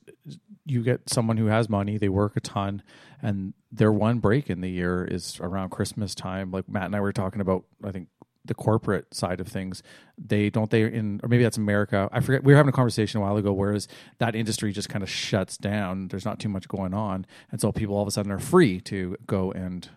[0.66, 2.84] you get someone who has money, they work a ton,
[3.22, 6.52] and their one break in the year is around Christmas time.
[6.52, 8.08] Like Matt and I were talking about, I think
[8.46, 9.82] the corporate side of things.
[10.26, 12.10] They don't they in or maybe that's America.
[12.12, 12.44] I forget.
[12.44, 13.88] We were having a conversation a while ago, whereas
[14.20, 16.08] that industry just kind of shuts down.
[16.08, 18.80] There's not too much going on, and so people all of a sudden are free
[18.82, 19.90] to go and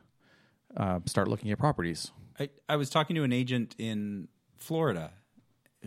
[0.77, 2.13] uh, start looking at properties.
[2.39, 5.13] I, I was talking to an agent in Florida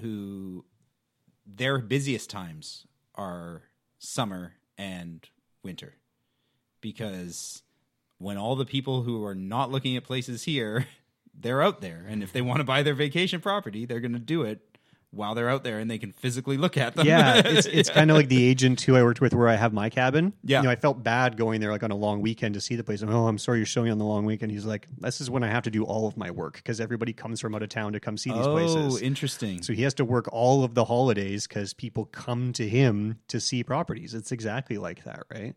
[0.02, 0.66] who
[1.46, 3.64] their busiest times are
[3.98, 5.28] summer and
[5.64, 5.96] winter
[6.82, 7.64] because
[8.18, 10.88] when all the people who are not looking at places here
[11.40, 14.20] they're out there and if they want to buy their vacation property they're going to
[14.20, 14.62] do it
[15.12, 18.12] while they're out there and they can physically look at them Yeah, it's it's kind
[18.12, 20.34] of like the agent who I worked with where I have my cabin.
[20.44, 20.60] Yeah.
[20.60, 22.84] you know, I felt bad going there like on a long weekend to see the
[22.84, 23.02] place.
[23.02, 24.52] I'm, oh, I'm sorry you're showing on the long weekend.
[24.52, 27.14] He's like, this is when I have to do all of my work because everybody
[27.14, 29.02] comes from out of town to come see these oh places.
[29.02, 32.68] Oh, interesting So he has to work all of the holidays because people come to
[32.70, 34.14] him to see properties.
[34.14, 35.56] It's exactly like that, right?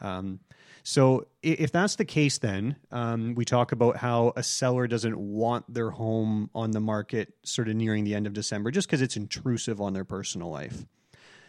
[0.00, 0.40] Um,
[0.88, 5.64] so if that's the case, then um, we talk about how a seller doesn't want
[5.74, 9.16] their home on the market sort of nearing the end of December just because it's
[9.16, 10.84] intrusive on their personal life.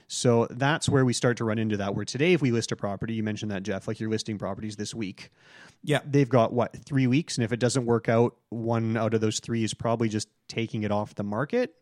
[0.07, 1.93] So that's where we start to run into that.
[1.93, 4.75] Where today, if we list a property, you mentioned that, Jeff, like you're listing properties
[4.75, 5.29] this week.
[5.83, 5.99] Yeah.
[6.03, 7.37] They've got what, three weeks?
[7.37, 10.81] And if it doesn't work out, one out of those three is probably just taking
[10.81, 11.75] it off the market.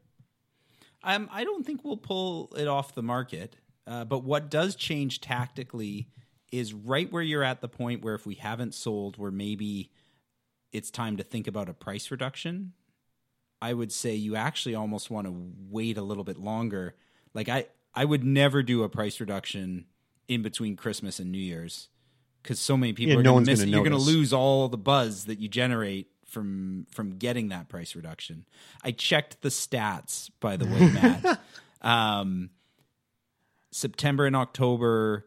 [1.04, 3.56] Um, I don't think we'll pull it off the market.
[3.88, 6.10] Uh, but what does change tactically
[6.51, 9.91] is right where you're at the point where if we haven't sold, where maybe
[10.71, 12.73] it's time to think about a price reduction.
[13.62, 15.34] I would say you actually almost want to
[15.69, 16.95] wait a little bit longer.
[17.34, 19.86] Like I, I would never do a price reduction
[20.27, 21.89] in between Christmas and New Year's
[22.43, 23.69] because so many people Yeah, are no going to miss it.
[23.69, 27.95] You're going to lose all the buzz that you generate from from getting that price
[27.95, 28.45] reduction.
[28.84, 31.39] I checked the stats by the way, Matt.
[31.81, 32.49] um,
[33.71, 35.25] September and October,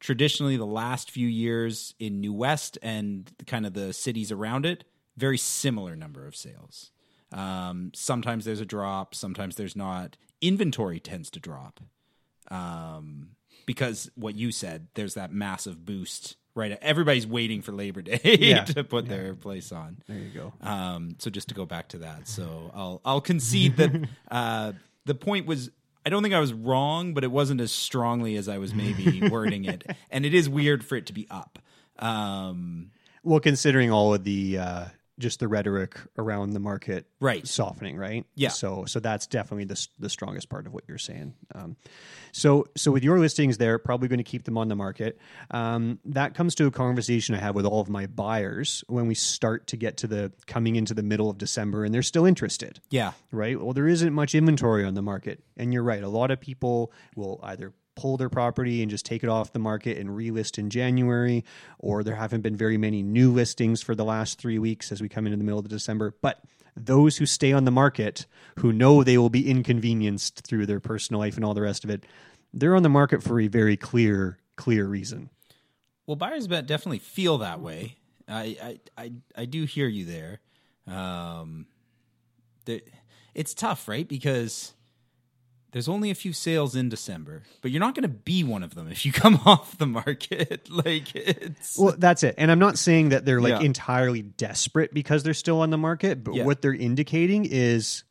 [0.00, 4.84] traditionally the last few years in New West and kind of the cities around it,
[5.16, 6.90] very similar number of sales.
[7.32, 10.16] Um, sometimes there's a drop, sometimes there's not.
[10.40, 11.80] Inventory tends to drop
[12.50, 13.30] um,
[13.66, 16.36] because what you said, there's that massive boost.
[16.54, 18.64] Right, everybody's waiting for Labor Day Yeah.
[18.64, 19.98] to put their place on.
[20.08, 20.52] There you go.
[20.60, 24.72] Um, so just to go back to that, so I'll I'll concede that uh,
[25.04, 25.70] the point was
[26.08, 29.28] I don't think I was wrong, but it wasn't as strongly as I was maybe
[29.30, 31.58] wording it, and it is weird for it to be up.
[31.98, 32.92] Um,
[33.22, 34.84] Well, considering all of the uh,
[35.18, 37.46] just the rhetoric around the market, Right.
[37.46, 38.24] softening, right?
[38.34, 38.48] Yeah.
[38.50, 41.34] So, so that's definitely the the strongest part of what you're saying.
[41.54, 41.76] Um,
[42.32, 45.18] so, so with your listings, there probably going to keep them on the market.
[45.50, 49.14] Um, that comes to a conversation I have with all of my buyers when we
[49.14, 52.80] start to get to the coming into the middle of December, and they're still interested
[52.90, 53.60] yeah, right?
[53.60, 55.42] Well, there isn't much inventory on the market.
[55.56, 56.02] And you're right.
[56.02, 59.58] A lot of people will either pull their property and just take it off the
[59.58, 61.44] market and relist in January,
[61.80, 65.08] or there haven't been very many new listings for the last three weeks as we
[65.08, 66.14] come into the middle of December.
[66.22, 66.40] But
[66.76, 68.26] those who stay on the market,
[68.60, 71.90] who know they will be inconvenienced through their personal life and all the rest of
[71.90, 72.06] it,
[72.54, 75.30] they're on the market for a very clear, clear reason.
[76.06, 77.96] Well, buyers definitely feel that way.
[78.28, 80.40] I I I, I do hear you there.
[80.86, 81.66] Um,
[82.64, 82.82] the,
[83.34, 84.08] it's tough, right?
[84.08, 84.72] Because
[85.72, 88.74] there's only a few sales in December, but you're not going to be one of
[88.74, 90.68] them if you come off the market.
[90.84, 92.34] like it's Well, that's it.
[92.38, 93.66] And I'm not saying that they're like Yeah.
[93.66, 96.44] entirely desperate because they're still on the market, but Yeah.
[96.44, 98.04] what they're indicating is,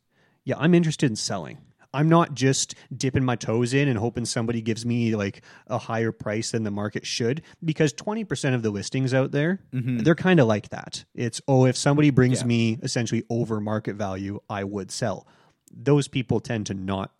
[0.44, 1.58] yeah, I'm interested in selling.
[1.94, 6.12] I'm not just dipping my toes in and hoping somebody gives me like a higher
[6.12, 10.00] price than the market should because 20% of the listings out there, mm-hmm.
[10.00, 11.04] they're kind of like that.
[11.14, 12.46] It's, oh, if somebody brings Yeah.
[12.46, 15.26] me essentially over market value, I would sell.
[15.74, 17.12] Those people tend to not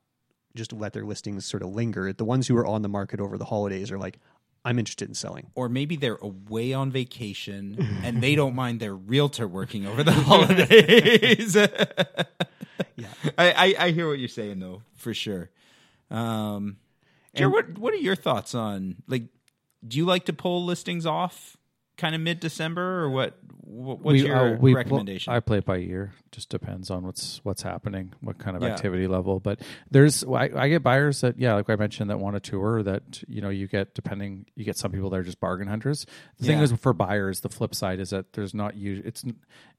[0.59, 2.13] just let their listings sort of linger.
[2.13, 4.19] The ones who are on the market over the holidays are like,
[4.65, 5.51] I'm interested in selling.
[5.55, 10.13] or maybe they're away on vacation and they don't mind their realtor working over the
[10.31, 11.57] holidays.
[12.97, 13.07] Yeah.
[13.37, 15.51] I, I, I hear what you're saying though, for sure.
[16.11, 16.79] Um,
[17.35, 19.25] Jared, what what are your thoughts on like?
[19.87, 21.57] Do you like to pull listings off
[21.99, 23.37] kind of mid December or what?
[23.65, 25.31] what what's We- your uh, we- recommendation?
[25.31, 26.13] I play it by year.
[26.33, 28.71] Just depends on what's what's happening, what kind of Yeah.
[28.71, 29.41] activity level.
[29.41, 32.83] But there's I, I get buyers that yeah, like I mentioned, that want a tour.
[32.83, 36.07] That you know you get depending you get some people that are just bargain hunters.
[36.39, 39.23] The thing is for buyers, the flip side is that there's not usually it's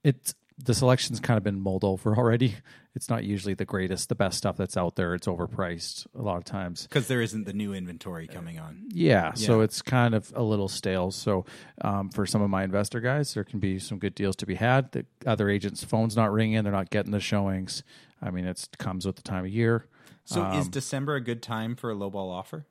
[0.03, 2.55] it's the selection's kind of been mulled over already.
[2.95, 5.13] It's not usually the greatest, the best stuff that's out there.
[5.13, 6.83] It's overpriced a lot of times.
[6.83, 8.89] because there isn't the new inventory coming on.
[8.89, 11.11] Yeah, so it's kind of a little stale.
[11.11, 11.45] So
[11.81, 14.55] um, for some of my investor guys, there can be some good deals to be
[14.55, 14.91] had.
[14.91, 17.83] The other agents' phones not ringing, they're not getting the showings.
[18.21, 19.85] I mean, it comes with the time of year.
[20.25, 22.65] So is Um, December a good time for a lowball offer?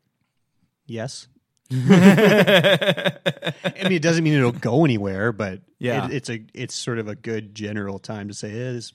[0.84, 1.28] Yes.
[1.72, 3.12] I
[3.84, 6.06] mean, it doesn't mean it'll go anywhere, but Yeah.
[6.06, 8.92] it, it's a it's sort of a good general time to say, eh, this,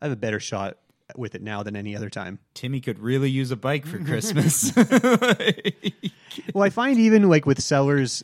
[0.00, 0.78] I have a better shot
[1.16, 2.38] with it now than any other time.
[2.54, 4.72] Timmy could really use a bike for Christmas.
[6.54, 8.22] well, I find even like with sellers,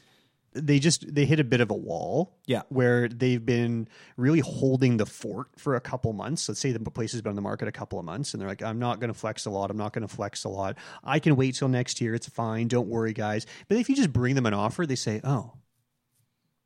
[0.55, 2.39] they just they hit a bit of a wall.
[2.47, 2.63] Yeah.
[2.69, 6.49] where they've been really holding the fort for a couple months.
[6.49, 8.49] Let's say the place has been on the market a couple of months, and they're
[8.49, 9.71] like, "I'm not going to flex a lot.
[9.71, 10.77] I'm not going to flex a lot.
[11.03, 12.15] I can wait till next year.
[12.15, 12.69] It's fine.
[12.69, 15.55] Don't worry, guys." But if you just bring them an offer, they say, "Oh,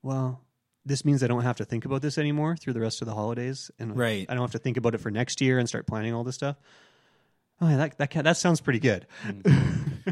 [0.02, 0.44] well."
[0.84, 3.14] This means I don't have to think about this anymore through the rest of the
[3.14, 4.24] holidays, and Right.
[4.26, 6.36] I don't have to think about it for next year and start planning all this
[6.36, 6.56] stuff.
[7.60, 9.06] Oh, yeah, that that that sounds pretty good.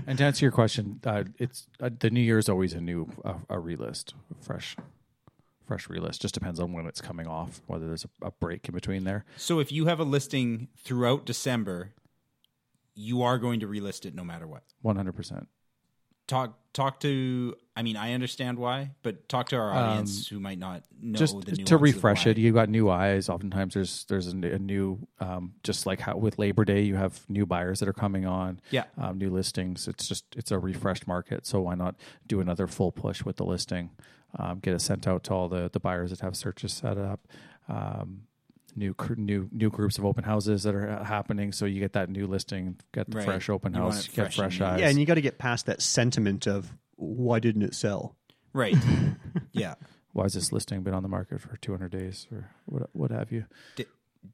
[0.06, 3.08] and to answer your question, uh, it's uh, the new year is always a new
[3.24, 4.76] uh, a relist, fresh,
[5.64, 6.20] fresh relist.
[6.20, 9.24] Just depends on when it's coming off, whether there's a, a break in between there.
[9.36, 11.92] so if you have a listing throughout December,
[12.94, 14.64] you are going to relist it no matter what.
[14.82, 15.48] One hundred percent.
[16.26, 17.54] Talk talk to.
[17.74, 21.18] I mean, I understand why, but talk to our audience Um, who might not know
[21.18, 21.34] just
[21.66, 26.00] to refresh it you got new eyes oftentimes there's there's a new um, just like
[26.00, 28.84] how with labor day you have new buyers that are coming on Yeah.
[28.96, 32.92] um, new listings it's just it's a refreshed market so why not do another full
[32.92, 33.90] push with the listing
[34.38, 37.28] um, get it sent out to all the the buyers that have searches set up
[37.68, 38.22] um,
[38.76, 42.10] new new new groups of open houses that are uh, happening so you get that
[42.10, 43.24] new listing get the Right.
[43.24, 45.20] fresh open You house it get fresh and fresh eyes Yeah, and you got to
[45.20, 48.16] get past that sentiment of why didn't it sell?
[48.52, 48.76] Right.
[49.52, 49.74] yeah.
[50.12, 53.32] why has this listing been on the market for 200 days or what what have
[53.32, 53.44] you
[53.76, 53.86] D-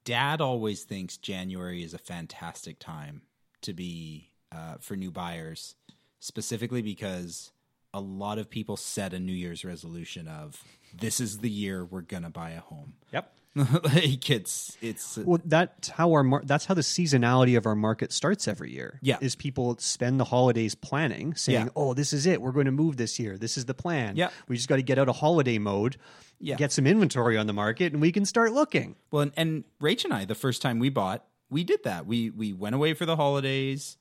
[0.04, 3.22] Dad always thinks January is a fantastic time
[3.60, 5.74] to be uh, for new buyers,
[6.18, 7.52] specifically because
[7.92, 10.62] a lot of people set a New Year's resolution of
[10.94, 12.94] this is the year we're gonna buy a home.
[13.12, 13.32] Yep.
[13.84, 18.10] like it's it's Well, that's how our mar- that's how the seasonality of our market
[18.12, 18.98] starts every year.
[19.02, 19.18] Yeah.
[19.20, 21.72] is people spend the holidays planning, saying, Yeah.
[21.76, 22.40] "Oh, this is it.
[22.40, 23.36] We're going to move this year.
[23.36, 24.16] This is the plan.
[24.16, 24.30] Yeah.
[24.48, 25.98] we just got to get out of holiday mode,
[26.40, 26.56] Yeah.
[26.56, 30.04] get some inventory on the market, and we can start looking." Well, and, and Rach
[30.04, 32.06] and I, the first time we bought, we did that.
[32.06, 33.98] We we went away for the holidays.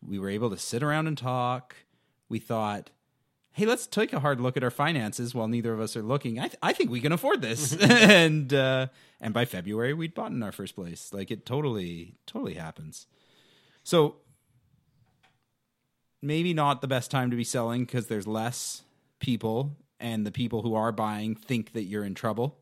[0.00, 1.76] We were able to sit around and talk.
[2.30, 2.90] We thought,
[3.58, 6.38] hey, let's take a hard look at our finances while neither of us are looking.
[6.38, 7.74] I th- I think we can afford this.
[7.80, 8.86] and uh,
[9.20, 11.12] and by February, we'd bought in our first place.
[11.12, 13.08] Like it totally totally happens.
[13.82, 14.16] So
[16.22, 18.82] maybe not the best time to be selling because there's less
[19.18, 22.56] people, and the people who are buying think that you're in trouble.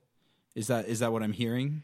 [0.55, 1.83] Is that is that what I'm hearing?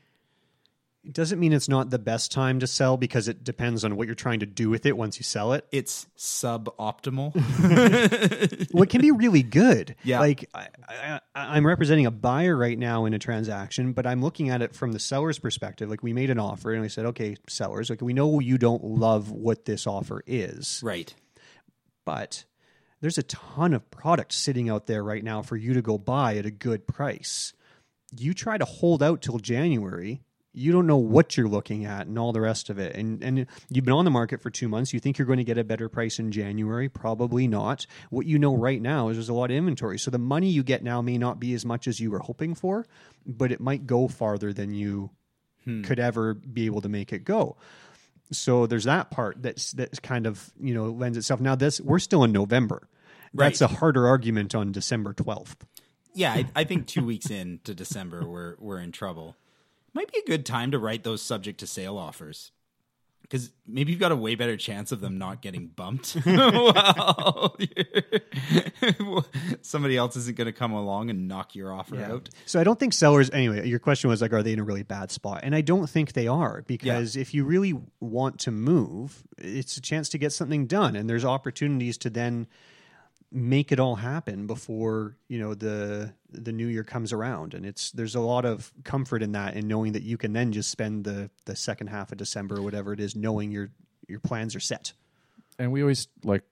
[1.05, 4.07] It doesn't mean it's not the best time to sell because it depends on what
[4.07, 5.67] you're trying to do with it once you sell it.
[5.73, 7.35] It's suboptimal.
[8.73, 9.97] well, it can be really good.
[10.05, 10.21] Yeah.
[10.21, 14.51] Like I, I, I'm representing a buyer right now in a transaction, but I'm looking
[14.51, 15.91] at it from the seller's perspective.
[15.91, 18.85] Like we made an offer and we said, okay, sellers, like we know you don't
[18.85, 21.13] love what this offer is, right.
[22.05, 22.45] but
[23.01, 26.37] there's a ton of product sitting out there right now for you to go buy
[26.37, 27.53] at a good price.
[28.17, 30.23] You try to hold out till January.
[30.55, 32.95] You don't know what you're looking at and all the rest of it.
[32.95, 34.93] And and you've been on the market for two months.
[34.93, 36.89] You think you're going to get a better price in January?
[36.89, 37.87] Probably not.
[38.11, 39.99] What you know right now is there's a lot of inventory.
[39.99, 42.55] So the money you get now may not be as much as you were hoping
[42.55, 42.87] for,
[43.27, 45.11] but it might go farther than you
[45.65, 45.83] hmm.
[45.83, 47.57] could ever be able to make it go.
[48.31, 51.41] So there's that part that's that's kind of you know lends itself.
[51.41, 52.89] Now this we're still in November.
[53.35, 55.65] That's a harder argument on December twelfth.
[56.15, 59.37] Yeah, I, I think two weeks into December, we're we're in trouble.
[59.95, 62.53] Might be a good time to write those subject to sale offers
[63.33, 66.19] because maybe you've got a way better chance of them not getting bumped.
[66.27, 67.57] Well,
[69.63, 72.29] somebody else isn't going to come along and knock your offer out.
[72.47, 74.83] So I don't think sellers anyway, your question was like are they in a really
[74.83, 75.41] bad spot?
[75.43, 79.81] And I don't think they are because if you really want to move, it's a
[79.81, 82.47] chance to get something done and there's opportunities to then
[83.35, 87.91] make it all happen before, you know, the the new year comes around and it's
[87.93, 91.05] there's a lot of comfort in that and knowing that you can then just spend
[91.05, 93.71] the the second half of December or whatever it is knowing your
[94.09, 94.93] your plans are set.
[95.59, 96.43] and we always like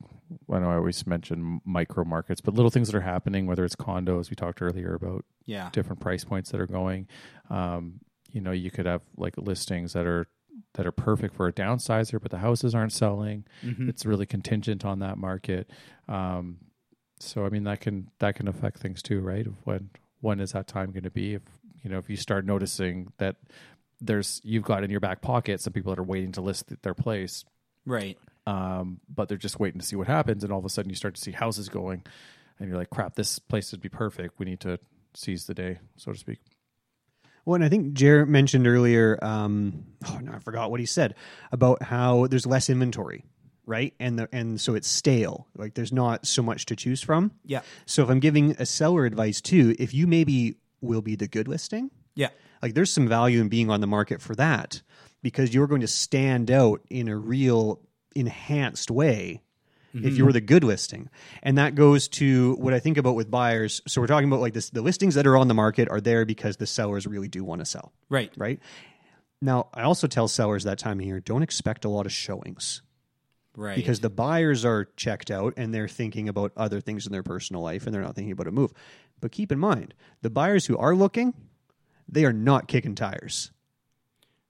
[0.50, 3.76] I know I always mention micro markets, but little things that are happening, whether it's
[3.76, 5.68] condos, we talked earlier about Yeah.
[5.72, 7.08] different price points that are going.
[7.50, 8.00] Um,
[8.30, 10.28] you know, you could have like listings that are
[10.74, 13.44] that are perfect for a downsizer, but the houses aren't selling.
[13.64, 13.88] Mhm.
[13.88, 15.68] It's really contingent on that market.
[16.06, 16.58] Um,
[17.20, 19.46] so I mean that can that can affect things too, right?
[19.46, 19.90] Of when
[20.20, 21.34] when is that time going to be?
[21.34, 21.42] If
[21.82, 23.36] you know, if you start noticing that
[24.00, 26.94] there's you've got in your back pocket some people that are waiting to list their
[26.94, 27.44] place,
[27.86, 28.18] Right.
[28.46, 30.96] um, but they're just waiting to see what happens, and all of a sudden you
[30.96, 32.02] start to see houses going,
[32.58, 34.38] and you're like, crap, this place would be perfect.
[34.38, 34.78] We need to
[35.14, 36.38] seize the day, so to speak.
[37.44, 39.18] Well, and I think Jer mentioned earlier.
[39.22, 41.14] Um, oh no, I forgot what he said
[41.52, 43.24] about how there's less inventory,
[43.70, 43.94] right?
[43.98, 45.46] And the and so it's stale.
[45.56, 47.32] Like there's not so much to choose from.
[47.46, 47.60] Yeah.
[47.86, 51.48] So if I'm giving a seller advice too, if you maybe will be the good
[51.48, 52.28] listing, Yeah.
[52.62, 54.82] like there's some value in being on the market for that
[55.22, 57.80] because you're going to stand out in a real
[58.16, 59.42] enhanced way
[59.92, 60.26] if you Mhm.
[60.26, 61.08] were the good listing.
[61.42, 63.82] And that goes to what I think about with buyers.
[63.88, 66.24] So we're talking about like this the listings that are on the market are there
[66.24, 67.92] because the sellers really do want to sell.
[68.08, 68.32] Right.
[68.36, 68.60] Right?
[69.42, 72.82] Now, I also tell sellers that time of year, don't expect a lot of showings.
[73.56, 73.76] Right.
[73.76, 77.62] Because the buyers are checked out and they're thinking about other things in their personal
[77.62, 78.72] life and they're not thinking about a move.
[79.20, 81.34] But keep in mind, the buyers who are looking,
[82.08, 83.50] they are not kicking tires.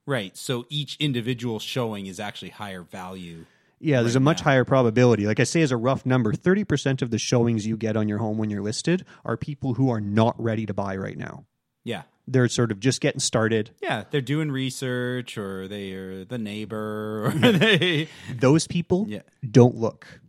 [0.06, 0.36] Right.
[0.36, 3.46] So each individual showing is actually higher value.
[3.82, 5.26] Yeah, there's a much higher probability.
[5.26, 8.18] Like I say, as a rough number, 30% of the showings you get on your
[8.18, 11.46] home when you're listed are people who are not ready to buy right now.
[11.84, 12.02] Yeah.
[12.28, 13.70] They're sort of just getting started.
[13.82, 18.08] Yeah, they're doing research or they are the neighbor or they
[18.38, 19.22] Those people Yeah.
[19.48, 20.20] don't look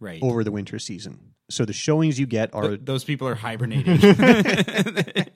[0.00, 0.22] Right.
[0.22, 1.32] over the winter season.
[1.48, 3.98] So the showings you get are Th- those people are hibernating.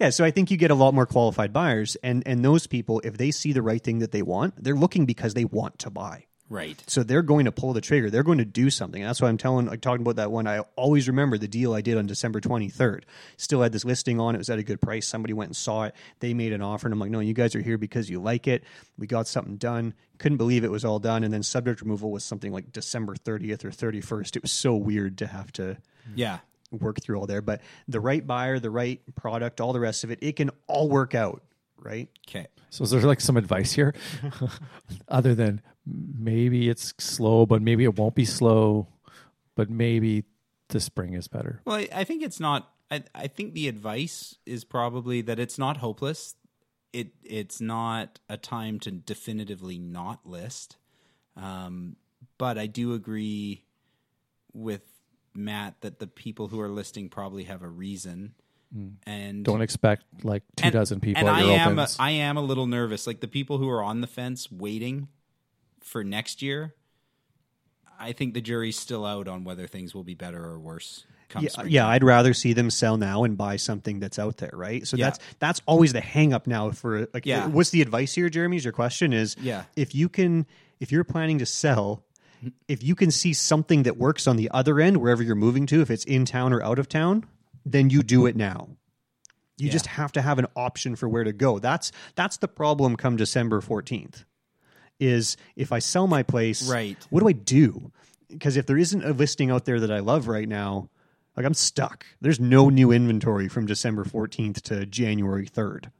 [0.00, 3.00] yeah, so I think you get a lot more qualified buyers, and and those people,
[3.04, 5.90] if they see the right thing that they want, they're looking because they want to
[5.90, 6.24] buy.
[6.48, 6.82] Right.
[6.86, 8.10] So they're going to pull the trigger.
[8.10, 9.02] They're going to do something.
[9.02, 10.46] That's why I'm telling, like talking about that one.
[10.46, 13.02] I always remember the deal I did on December 23rd.
[13.36, 14.34] Still had this listing on.
[14.34, 15.06] It was at a good price.
[15.06, 15.94] Somebody went and saw it.
[16.20, 18.46] They made an offer, and I'm like, no, you guys are here because you like
[18.48, 18.64] it.
[18.96, 19.94] We got something done.
[20.18, 21.22] Couldn't believe it was all done.
[21.24, 24.36] And then subject removal was something like December 30th or 31st.
[24.36, 25.76] It was so weird to have to
[26.14, 26.38] Yeah.
[26.70, 27.40] work through all there.
[27.40, 30.88] But the right buyer, the right product, all the rest of it, it can all
[30.88, 31.42] work out,
[31.78, 32.08] right?
[32.28, 32.46] Okay.
[32.70, 33.94] So is there like some advice here,
[35.08, 35.62] other than
[36.18, 38.88] maybe it's slow, but maybe it won't be slow,
[39.54, 40.24] but maybe
[40.68, 41.60] the spring is better.
[41.64, 42.70] Well, I, I think it's not.
[42.90, 46.34] I, I think the advice is probably that it's not hopeless.
[46.92, 50.76] It it's not a time to definitively not list.
[51.36, 51.96] Um,
[52.38, 53.64] but I do agree
[54.52, 54.82] with
[55.34, 58.34] Matt that the people who are listing probably have a reason.
[59.06, 61.96] And Don't expect like two and- dozen people And I am, opens.
[61.98, 63.06] I am a little nervous.
[63.06, 65.08] Like the people who are on the fence waiting
[65.88, 66.74] for next year.
[67.98, 71.04] I think the jury's still out on whether things will be better or worse.
[71.28, 71.68] Come Yeah, spring.
[71.70, 74.86] yeah, I'd rather see them sell now and buy something that's out there, right?
[74.86, 75.06] So Yeah.
[75.06, 77.46] that's that's always the hang up now for like Yeah.
[77.48, 78.56] what's the advice here, Jeremy?
[78.56, 79.64] Is your question is Yeah.
[79.76, 80.46] if you can
[80.80, 82.04] if you're planning to sell,
[82.68, 85.80] if you can see something that works on the other end wherever you're moving to,
[85.82, 87.24] if it's in town or out of town,
[87.66, 88.68] then you do it now.
[89.58, 89.72] You Yeah.
[89.72, 91.58] just have to have an option for where to go.
[91.58, 94.24] That's that's the problem come December 14th.
[95.00, 96.96] Is if I sell my place, Right.
[97.10, 97.92] what do I do?
[98.28, 100.90] Because if there isn't a listing out there that I love right now,
[101.36, 102.04] like I'm stuck.
[102.20, 105.90] There's no new inventory from December 14th to January 3rd.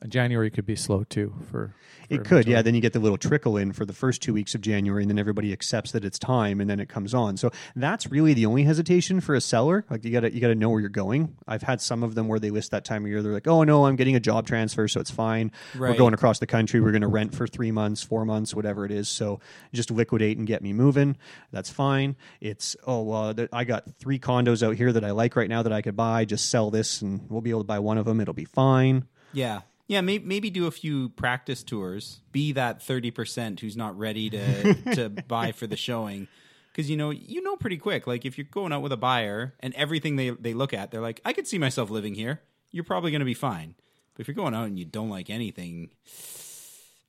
[0.00, 1.34] And January could be slow too.
[1.42, 1.74] For, for
[2.08, 2.62] It could, yeah.
[2.62, 5.10] Then you get the little trickle in for the first two weeks of January, and
[5.10, 7.36] then everybody accepts that it's time, and then it comes on.
[7.36, 9.84] So that's really the only hesitation for a seller.
[9.90, 11.36] Like you gotta you gotta know where you're going.
[11.46, 13.22] I've had some of them where they list that time of year.
[13.22, 15.52] They're like, oh no, I'm getting a job transfer, so it's fine.
[15.90, 16.80] We're going across the country.
[16.80, 19.08] We're going to rent for three months, four months, whatever it is.
[19.08, 19.40] So
[19.74, 21.16] just liquidate and get me moving.
[21.52, 22.16] That's fine.
[22.40, 25.62] It's oh well, th- I got three condos out here that I like right now
[25.62, 26.24] that I could buy.
[26.24, 28.20] Just sell this, and we'll be able to buy one of them.
[28.20, 29.06] It'll be fine.
[29.32, 29.60] Yeah.
[29.90, 32.20] Yeah, maybe, maybe do a few practice tours.
[32.30, 36.28] Be that 30% who's not ready to to buy for the showing.
[36.74, 39.52] Cuz you know, you know pretty quick like if you're going out with a buyer
[39.58, 42.84] and everything they they look at, they're like, "I could see myself living here." You're
[42.84, 43.74] probably going to be fine.
[44.14, 45.90] But if you're going out and you don't like anything,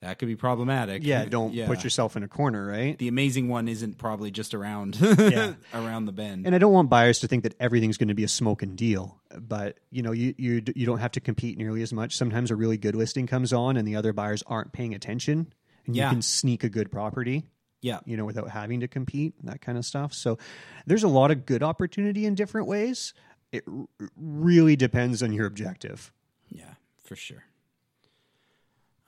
[0.02, 1.04] that could be problematic.
[1.04, 1.68] Yeah, uh, don't Yeah.
[1.68, 2.98] put yourself in a corner, right?
[2.98, 5.54] The amazing one isn't probably just around Yeah.
[5.74, 6.46] around the bend.
[6.46, 9.20] And I don't want buyers to think that everything's going to be a smoking deal.
[9.40, 12.16] But you know, you you you don't have to compete nearly as much.
[12.18, 15.54] Sometimes a really good listing comes on, and the other buyers aren't paying attention,
[15.86, 16.06] and Yeah.
[16.06, 17.46] you can sneak a good property.
[17.84, 18.00] Yeah.
[18.06, 20.14] you know, without having to compete, that kind of stuff.
[20.14, 20.38] So
[20.86, 23.16] there's a lot of good opportunity in different ways.
[23.52, 26.12] It r- really depends on your objective.
[26.52, 27.44] Yeah, for sure.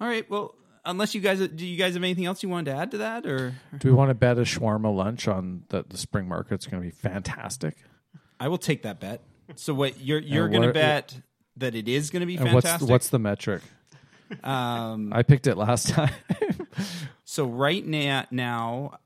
[0.02, 0.28] All right.
[0.28, 0.56] Well,
[0.86, 3.26] unless you guys do you guys have anything else you wanted to add to that
[3.26, 6.82] or Do we want to bet a shawarma lunch on that the spring market's going
[6.82, 7.78] to be fantastic?
[8.40, 9.22] I will take that bet.
[9.56, 11.16] So what you're you're going to bet
[11.58, 12.90] that it is going to be And what's fantastic?
[12.90, 13.62] what's the metric?
[14.44, 16.14] um I picked it last time.
[17.24, 19.00] so right now now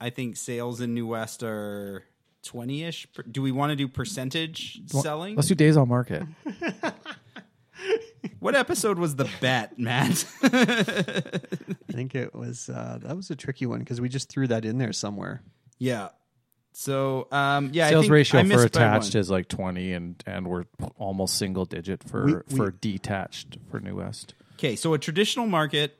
[0.00, 2.04] I think sales in New West are
[2.44, 3.06] 20ish.
[3.30, 5.36] Do we want to do percentage selling?
[5.36, 6.24] Let's do days on market.
[8.42, 10.24] What episode was the bet, Matt?
[10.42, 14.64] I think it was uh, that was a tricky one because we just threw that
[14.64, 15.42] in there somewhere.
[15.78, 16.08] yeah.
[16.74, 20.48] So um, yeah, I Sales think ratio I for attached is like twenty, and and
[20.48, 20.64] we're
[20.96, 24.34] almost single digit for We- we- for detached for New West.
[24.54, 25.98] Okay, so a traditional market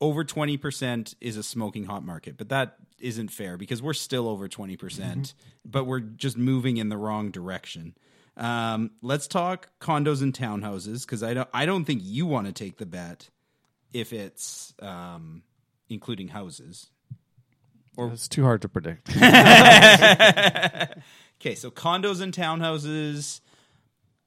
[0.00, 4.48] over 20% is a smoking hot market, but that isn't fair because we're still over
[4.48, 5.34] 20%, percent
[5.64, 7.94] but we're just moving in the wrong direction.
[8.40, 12.52] Um, let's talk condos and townhouses because I don't, I don't think you want to
[12.52, 13.28] take the bet
[13.92, 15.42] if it's um,
[15.88, 16.90] including houses.
[17.96, 19.10] Or it's too hard to predict.
[21.40, 23.40] okay, so condos and townhouses.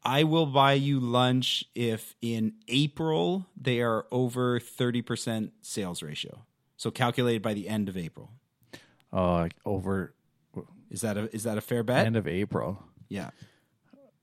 [0.06, 6.46] I will buy you lunch if in April they are over 30% sales ratio.
[6.76, 8.30] So calculated by the end of April.
[9.14, 10.14] uh, over
[10.92, 12.06] Is that a is that a fair bet?
[12.06, 12.84] end of April.
[13.10, 13.30] yeah.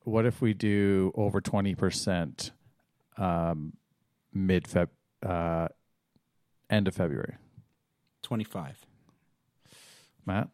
[0.05, 2.53] What if we do over twenty percent,
[3.16, 3.74] um,
[4.32, 4.88] mid Feb,
[5.24, 5.68] uh,
[6.68, 7.36] end of February?
[8.22, 8.86] 25.
[10.26, 10.48] Matt,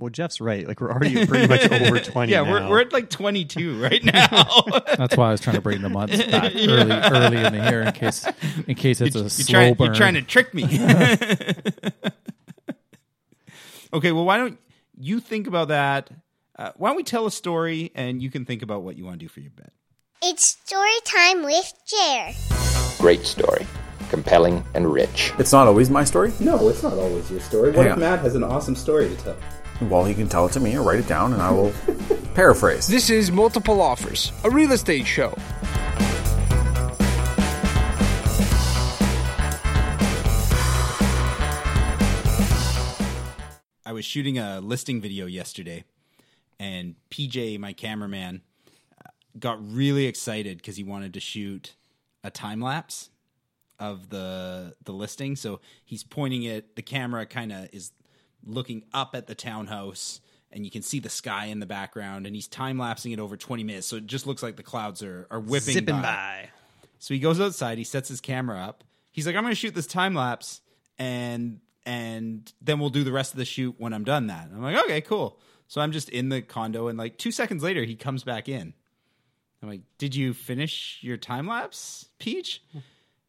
[0.00, 0.66] Well, Jeff's right.
[0.66, 2.32] Like we're already pretty much over twenty.
[2.32, 2.50] yeah, now.
[2.50, 4.26] we're we're at like 22 right now.
[4.96, 7.82] that's why I was trying to bring the months back early, early in the year
[7.82, 8.26] in case
[8.66, 9.86] in case it's a you're, slow trying, burn.
[9.86, 10.64] you're trying to trick me.
[13.92, 14.58] okay, well, why don't
[14.98, 16.10] you think about that?
[16.60, 19.18] Uh, why don't we tell a story and you can think about what you want
[19.18, 19.72] to do for your bet?
[20.22, 22.32] It's story time with Jer.
[22.98, 23.66] Great story.
[24.10, 25.32] Compelling and rich.
[25.38, 26.34] It's not always my story.
[26.38, 27.70] No, it's not always your story.
[27.70, 29.36] What if Matt has an awesome story to tell?
[29.88, 31.72] Well, he can tell it to me or write it down, and I will
[32.34, 32.86] paraphrase.
[32.86, 35.34] This is Multiple Offers, a real estate show.
[43.86, 45.84] I was shooting a listing video yesterday,
[46.60, 48.42] and PJ, my cameraman,
[49.02, 49.08] uh,
[49.38, 51.74] got really excited because he wanted to shoot
[52.22, 53.08] a time lapse
[53.80, 55.34] of the the listing.
[55.34, 56.76] So he's pointing it.
[56.76, 57.92] The camera kind of is
[58.44, 60.20] looking up at the townhouse,
[60.52, 62.26] and you can see the sky in the background.
[62.26, 65.02] And he's time lapsing it over twenty minutes, so it just looks like the clouds
[65.02, 66.02] are are whipping zipping by.
[66.02, 66.48] by.
[66.98, 68.84] So he goes outside, he sets his camera up.
[69.10, 70.60] He's like, I'm going to shoot this time lapse
[70.98, 74.50] and and then we'll do the rest of the shoot when I'm done that.
[74.54, 75.40] I'm like, okay, cool.
[75.70, 78.74] So I'm just in the condo and like 2 seconds later he comes back in.
[79.62, 82.60] I'm like, "Did you finish your time lapse, Peach?"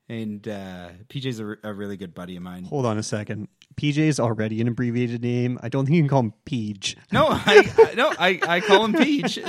[0.10, 2.64] And uh PJ's a, a really good buddy of mine.
[2.64, 3.48] Hold on a second.
[3.76, 5.60] PJ is already an abbreviated name.
[5.62, 6.98] I don't think you can call him Peach.
[7.12, 9.38] No, I, I no, I I call him Peach.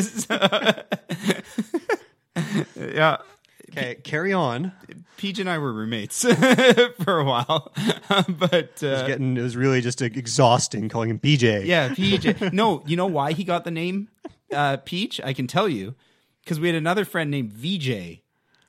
[0.00, 0.38] So-
[2.76, 3.18] yeah.
[3.72, 4.72] Okay, carry on.
[5.16, 6.22] Peach and I were roommates
[7.04, 7.72] for a while,
[8.28, 9.36] but It was uh, getting.
[9.36, 11.64] It was really just exhausting calling him PJ.
[11.66, 12.26] yeah, Peach.
[12.52, 14.08] No, you know why he got the name
[14.52, 15.20] uh, Peach?
[15.24, 15.94] I can tell you
[16.44, 18.20] because we had another friend named VJ,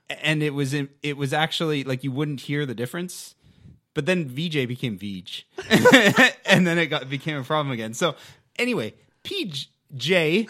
[0.10, 3.36] and it was in, it was actually like you wouldn't hear the difference,
[3.94, 5.44] but then VJ became Vij,
[6.46, 7.94] and then it got became a problem again.
[7.94, 8.16] So
[8.58, 8.94] anyway,
[9.26, 10.48] PJ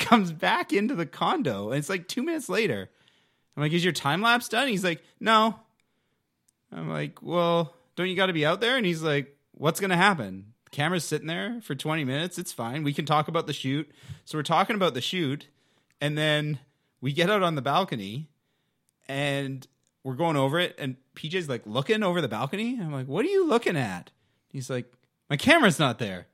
[0.00, 2.90] comes back into the condo, and it's like two minutes later.
[3.56, 5.58] I'm like, "Is your time lapse done?" He's like, "No."
[6.72, 9.96] I'm like, "Well, don't you got to be out there?" And he's like, "What's gonna
[9.96, 12.38] happen?" The Camera's sitting there for 20 minutes.
[12.38, 12.82] It's fine.
[12.82, 13.90] We can talk about the shoot.
[14.24, 15.48] So we're talking about the shoot,
[16.00, 16.58] and then
[17.00, 18.28] we get out on the balcony,
[19.08, 19.66] and
[20.02, 20.74] we're going over it.
[20.78, 22.78] And PJ's like looking over the balcony.
[22.80, 24.10] I'm like, "What are you looking at?"
[24.48, 24.92] He's like,
[25.30, 26.26] "My camera's not there."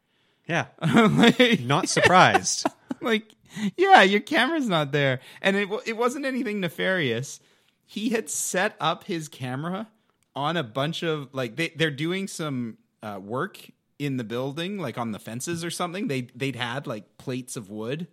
[0.51, 0.67] Yeah.
[0.81, 2.67] I'm like, Not surprised.
[3.03, 3.35] like,
[3.77, 7.41] yeah, your camera's not there, and it it wasn't anything nefarious.
[7.87, 9.89] He had set up his camera
[10.37, 14.97] on a bunch of like they they're doing some uh, work in the building, like
[14.97, 16.09] on the fences or something.
[16.09, 18.07] They they'd had like plates of wood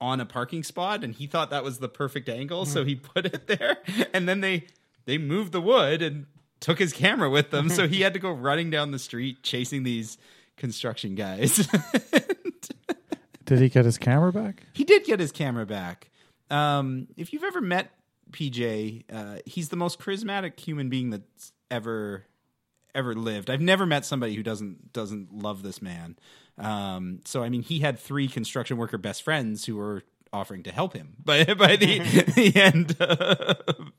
[0.00, 3.26] on a parking spot, and he thought that was the perfect angle, so he put
[3.26, 3.78] it there,
[4.12, 4.66] and then they
[5.06, 6.26] they moved the wood and
[6.60, 9.82] took his camera with them, so he had to go running down the street chasing
[9.82, 10.18] these
[10.56, 11.68] construction guys.
[13.48, 14.62] Did he get his camera back?
[14.74, 16.10] He did get his camera back.
[16.50, 17.90] Um, if you've ever met
[18.30, 22.26] PJ, uh, he's the most charismatic human being that's ever
[22.94, 23.48] ever lived.
[23.48, 26.18] I've never met somebody who doesn't doesn't love this man.
[26.58, 30.70] Um, so I mean, he had three construction worker best friends who were offering to
[30.70, 32.00] help him by by the
[32.34, 33.92] the end of,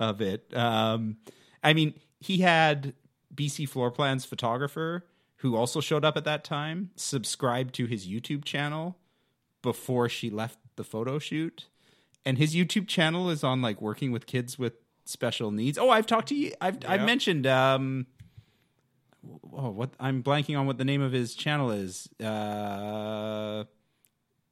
[0.00, 0.56] of it.
[0.56, 1.18] Um,
[1.62, 2.94] I mean, he had
[3.34, 5.04] BC Floor Plans photographer
[5.36, 8.96] who also showed up at that time, subscribed to his YouTube channel
[9.62, 11.66] before she left the photo shoot.
[12.24, 14.74] And his YouTube channel is on like working with kids with
[15.04, 15.78] special needs.
[15.78, 16.52] Oh, I've talked to you.
[16.60, 18.06] I've I've mentioned um
[19.52, 22.08] oh what I'm blanking on what the name of his channel is.
[22.20, 23.64] Uh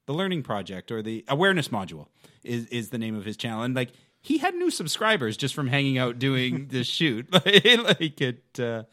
[0.07, 2.09] the Learning Project or the Awareness Module
[2.43, 5.69] is is the name of his channel, and like he had new subscribers just from
[5.69, 8.59] hanging out doing this shoot, like it.
[8.59, 8.85] Uh,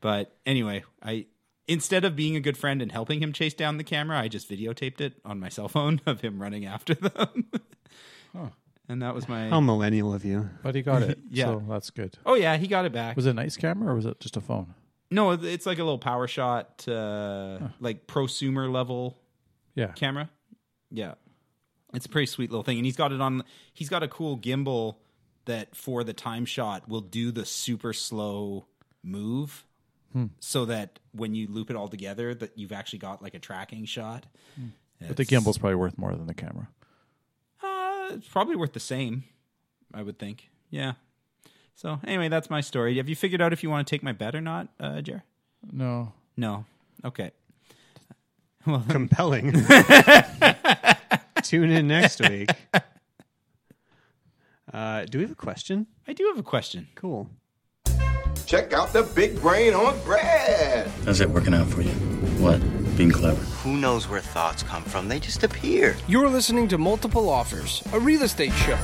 [0.00, 1.26] but anyway, I
[1.68, 4.48] instead of being a good friend and helping him chase down the camera, I just
[4.48, 7.46] videotaped it on my cell phone of him running after them.
[8.88, 10.48] And that was my How millennial of you.
[10.62, 11.18] But he got it.
[11.30, 11.46] Yeah.
[11.46, 12.16] So that's good.
[12.24, 13.16] Oh yeah, he got it back.
[13.16, 14.74] Was it a nice camera or was it just a phone?
[15.10, 19.16] No, it's like a little power shot, uh, like prosumer level
[19.74, 19.88] Yeah.
[19.92, 20.30] camera.
[20.90, 21.14] Yeah,
[21.94, 23.42] it's a pretty sweet little thing, and he's got it on.
[23.74, 24.96] He's got a cool gimbal
[25.46, 28.66] that for the time shot will do the super slow
[29.02, 29.64] move,
[30.16, 30.26] Hmm.
[30.40, 33.84] so that when you loop it all together, that you've actually got like a tracking
[33.84, 34.24] shot.
[34.98, 36.68] But the It's- gimbal's probably worth more than the camera.
[37.62, 39.24] Uh, it's probably worth the same,
[39.92, 40.48] I would think.
[40.70, 40.94] Yeah.
[41.74, 42.96] So anyway, that's my story.
[42.96, 45.22] Have you figured out if you want to take my bet or not, uh, Jer?
[45.70, 46.14] No.
[46.36, 46.64] No.
[47.04, 47.32] Okay.
[48.66, 49.52] Well, Compelling.
[51.42, 52.48] Tune in next week.
[54.72, 55.86] Uh, do we have a question?
[56.08, 56.88] I do have a question.
[56.96, 57.30] Cool.
[58.46, 60.86] Check out the big brain on Brad.
[61.04, 61.90] How's it working out for you?
[62.38, 62.60] What?
[62.96, 63.42] Being clever.
[63.64, 65.08] Who knows where thoughts come from?
[65.08, 65.96] They just appear.
[66.06, 68.78] You're listening to Multiple Offers, a real estate show.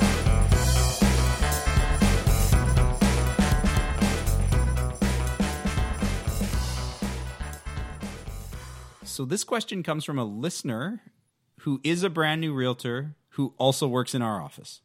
[9.04, 11.02] So this question comes from a listener
[11.60, 14.80] who is a brand new realtor who also works in our office.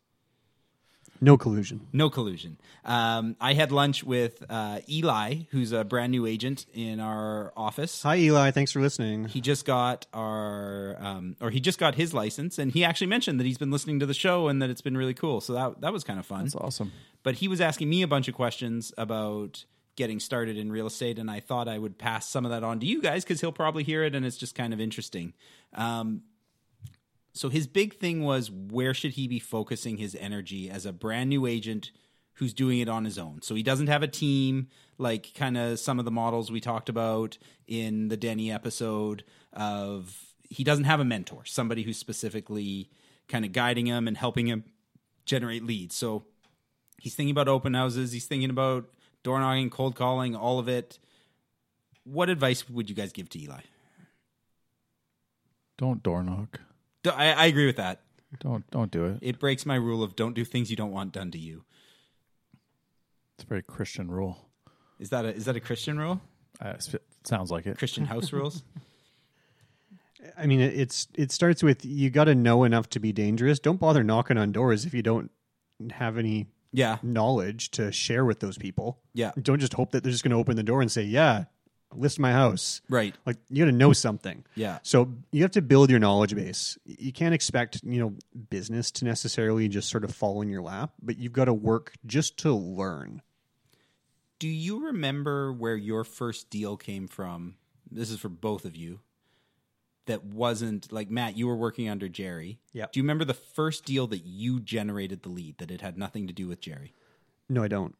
[1.22, 1.88] No collusion.
[1.94, 2.58] No collusion.
[2.86, 8.04] Um, I had lunch with uh, Eli, who's a brand new agent in our office.
[8.04, 8.52] Hi, Eli.
[8.52, 9.26] Thanks for listening.
[9.26, 13.40] He just got our, um, or he just got his license, and he actually mentioned
[13.40, 15.42] that he's been listening to the show and that it's been really cool.
[15.42, 16.44] So that that was kind of fun.
[16.44, 16.92] That's awesome.
[17.24, 19.66] But he was asking me a bunch of questions about
[19.96, 22.80] getting started in real estate, and I thought I would pass some of that on
[22.80, 25.34] to you guys because he'll probably hear it, and it's just kind of interesting.
[25.74, 26.22] Um,
[27.38, 31.30] so his big thing was where should he be focusing his energy as a brand
[31.30, 31.92] new agent
[32.38, 33.42] who's doing it on his own.
[33.42, 34.68] So he doesn't have a team
[35.00, 39.24] like kind of some of the models we talked about in the Denny episode
[39.54, 42.90] of he doesn't have a mentor, somebody who's specifically
[43.28, 44.64] kind of guiding him and helping him
[45.26, 45.96] generate leads.
[45.96, 46.26] So
[47.00, 48.86] he's thinking about open houses, he's thinking about
[49.24, 51.00] door knocking, cold calling, all of it.
[52.04, 53.62] What advice would you guys give to Eli?
[55.78, 56.62] Don't door knock.
[57.08, 58.02] Do- I, I agree with that.
[58.40, 59.20] Don't don't do it.
[59.22, 61.64] It breaks my rule of don't do things you don't want done to you.
[63.36, 64.50] It's a very Christian rule.
[65.00, 66.20] Is that a is that a Christian rule?
[66.60, 67.78] Uh, it sounds like it.
[67.78, 68.64] Christian house rules.
[70.38, 73.60] I mean, it- it's it starts with you got to know enough to be dangerous.
[73.60, 75.32] Don't bother knocking on doors if you don't
[75.92, 79.00] have any yeah knowledge to share with those people.
[79.14, 79.32] Yeah.
[79.42, 81.46] Don't just hope that they're just going to open the door and say, "Yeah,
[81.94, 83.16] list my house." Right.
[83.26, 84.44] Like you got to know something.
[84.56, 84.80] Yeah.
[84.84, 86.78] So you have to build your knowledge base.
[86.86, 88.14] You can't expect you know
[88.50, 91.94] business to necessarily just sort of fall in your lap, but you've got to work
[92.06, 93.22] just to learn.
[94.40, 97.56] Do you remember where your first deal came from?
[97.90, 99.00] This is for both of you.
[100.06, 102.60] That wasn't like Matt, you were working under Jerry.
[102.74, 102.94] Yep.
[102.94, 106.28] Do you remember the first deal that you generated the lead that it had nothing
[106.28, 106.94] to do with Jerry?
[107.50, 107.96] No, I don't.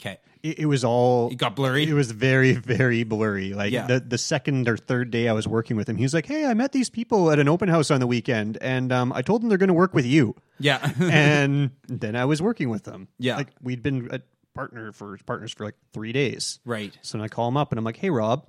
[0.00, 0.18] Okay.
[0.42, 1.30] It, it was all.
[1.30, 1.84] It got blurry.
[1.88, 3.52] It was very, very blurry.
[3.54, 3.86] Like Yeah.
[3.86, 6.44] the the second or third day I was working with him, he was like, "Hey,
[6.46, 9.42] I met these people at an open house on the weekend, and um, I told
[9.42, 10.92] them they're going to work with you." Yeah.
[11.00, 13.08] and then I was working with them.
[13.18, 13.36] Yeah.
[13.36, 14.20] like we'd been a
[14.54, 16.58] partner for partners for like three days.
[16.64, 16.96] Right.
[17.02, 18.44] So then I call him up and I'm like, "Hey, Rob,"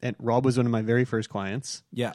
[0.00, 1.82] and Rob was one of my very first clients.
[1.92, 2.14] Yeah.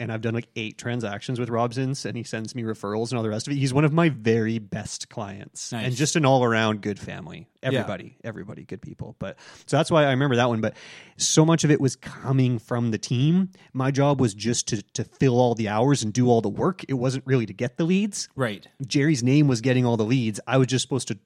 [0.00, 3.16] And I've done like eight transactions with Rob since, and he sends me referrals and
[3.16, 3.56] all the rest of it.
[3.56, 5.86] He's one of my very best clients, Nice.
[5.86, 7.48] and just an all around good family.
[7.64, 9.16] Everybody, everybody, good people.
[9.18, 10.60] But so that's why I remember that one.
[10.60, 10.76] But
[11.16, 13.50] so much of it was coming from the team.
[13.72, 16.84] My job was just to to fill all the hours and do all the work.
[16.88, 18.28] It wasn't really to get the leads.
[18.36, 18.68] Right.
[18.86, 20.38] Jerry's name was getting all the leads.
[20.46, 21.18] I was just supposed to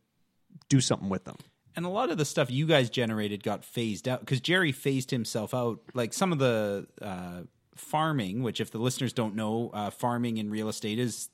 [0.70, 1.36] do something with them.
[1.76, 5.10] And a lot of the stuff you guys generated got phased out because Jerry phased
[5.10, 5.80] himself out.
[5.92, 7.42] Like some of the uh,
[7.74, 11.28] farming, which if the listeners don't know, uh, farming in real estate is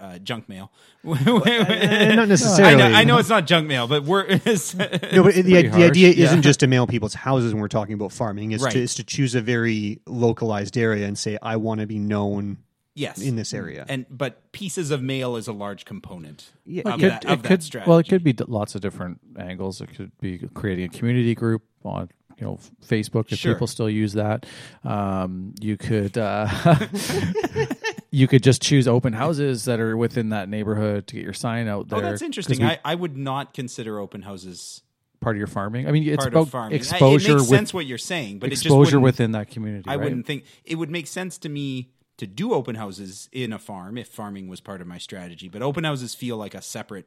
[0.00, 0.72] uh, junk mail.
[1.04, 2.74] not necessarily.
[2.74, 5.84] I know, I know it's not junk mail, but we're no, but the, pretty the
[5.84, 6.24] idea Yeah.
[6.26, 8.52] isn't just to mail people's houses when we're talking about farming.
[8.52, 8.72] It's, Right.
[8.72, 12.58] to, it's to choose a very localized area and say, I want to be known
[12.96, 13.84] yes in this area.
[13.88, 16.50] And but pieces of mail is a large component.
[16.64, 16.82] Yeah.
[16.86, 17.88] of It could, that, it of that could- strategy.
[17.90, 19.80] well, it could be d- lots of different angles.
[19.80, 23.54] It could be creating a community group on you know Facebook if Sure.
[23.54, 24.46] people still use that.
[24.82, 26.48] Um, you could uh,
[28.10, 31.68] you could just choose open houses that are within that neighborhood to get your sign
[31.68, 31.98] out there.
[31.98, 32.60] Oh, that's interesting.
[32.60, 34.82] we- I, I would not consider open houses
[35.20, 35.88] part of your farming.
[35.88, 36.74] I mean, it's part about farming.
[36.74, 37.30] I- exposure.
[37.32, 39.88] It makes with, sense what you're saying, but it just exposure within that community.
[39.88, 40.04] I right?
[40.04, 43.98] wouldn't think it would make sense to me to do open houses in a farm
[43.98, 45.48] if farming was part of my strategy.
[45.48, 47.06] But open houses feel like a separate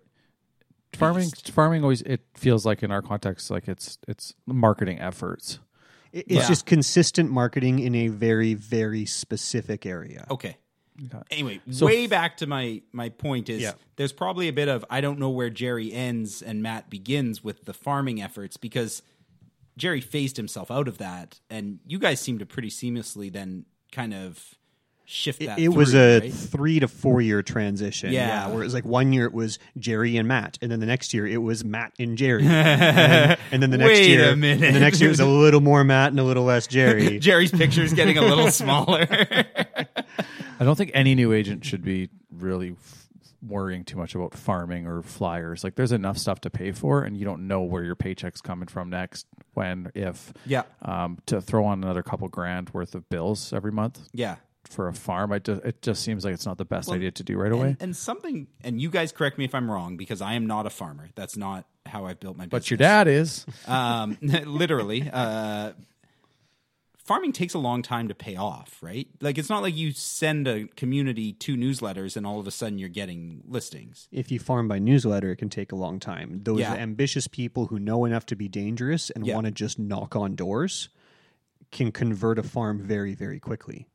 [0.94, 1.30] farming.
[1.52, 5.60] Farming always it feels like in our context like it's it's marketing efforts.
[6.12, 10.26] It- It's just consistent marketing in a very, very specific area.
[10.32, 10.58] Okay.
[11.30, 13.74] Anyway, So- way back to my my point is Yeah.
[13.98, 17.66] there's probably a bit of I don't know where Jerry ends and Matt begins with
[17.66, 19.04] the farming efforts because
[19.78, 24.12] Jerry phased himself out of that, and you guys seem to pretty seamlessly then kind
[24.12, 24.57] of
[25.10, 25.58] shift It, that.
[25.58, 26.34] it was through, a right?
[26.34, 28.12] three to four year transition.
[28.12, 28.50] Yeah.
[28.50, 31.14] Where it was like one year it was Jerry and Matt, and then the next
[31.14, 32.44] year it was Matt and Jerry.
[32.46, 34.66] and, and then the next Wait year, a minute.
[34.68, 37.20] and the next year it was a little more Matt and a little less Jerry.
[37.28, 39.08] Jerry's picture is getting a little smaller.
[40.60, 43.08] I don't think any new agent should be really f-
[43.48, 45.64] worrying too much about farming or flyers.
[45.64, 48.68] Like, there's enough stuff to pay for, and you don't know where your paycheck's coming
[48.68, 50.34] from next, when, if.
[50.46, 50.64] Yeah.
[50.82, 54.00] Um, to throw on another couple grand worth of bills every month.
[54.14, 54.38] Yeah.
[54.70, 57.12] For a farm, I just, it just seems like it's not the best Well, idea
[57.12, 57.68] to do right away.
[57.70, 60.66] And, and something, and you guys correct me if I'm wrong because I am not
[60.66, 61.10] a farmer.
[61.16, 62.64] That's not how I've built my business.
[62.66, 63.46] But your dad is.
[63.66, 65.10] Um, literally.
[65.12, 65.72] Uh,
[66.98, 69.08] farming takes a long time to pay off, right?
[69.22, 72.78] Like it's not like you send a community two newsletters and all of a sudden
[72.78, 74.10] you're getting listings.
[74.12, 76.42] if you farm by newsletter, it can take a long time.
[76.44, 76.74] Those Yeah.
[76.74, 79.36] ambitious people who know enough to be dangerous and Yeah.
[79.36, 80.90] want to just knock on doors
[81.72, 83.88] can convert a farm very, very quickly.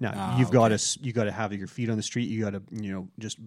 [0.00, 2.28] Now Ah, you've got to you got to have your feet on the street.
[2.28, 3.38] You got to you know just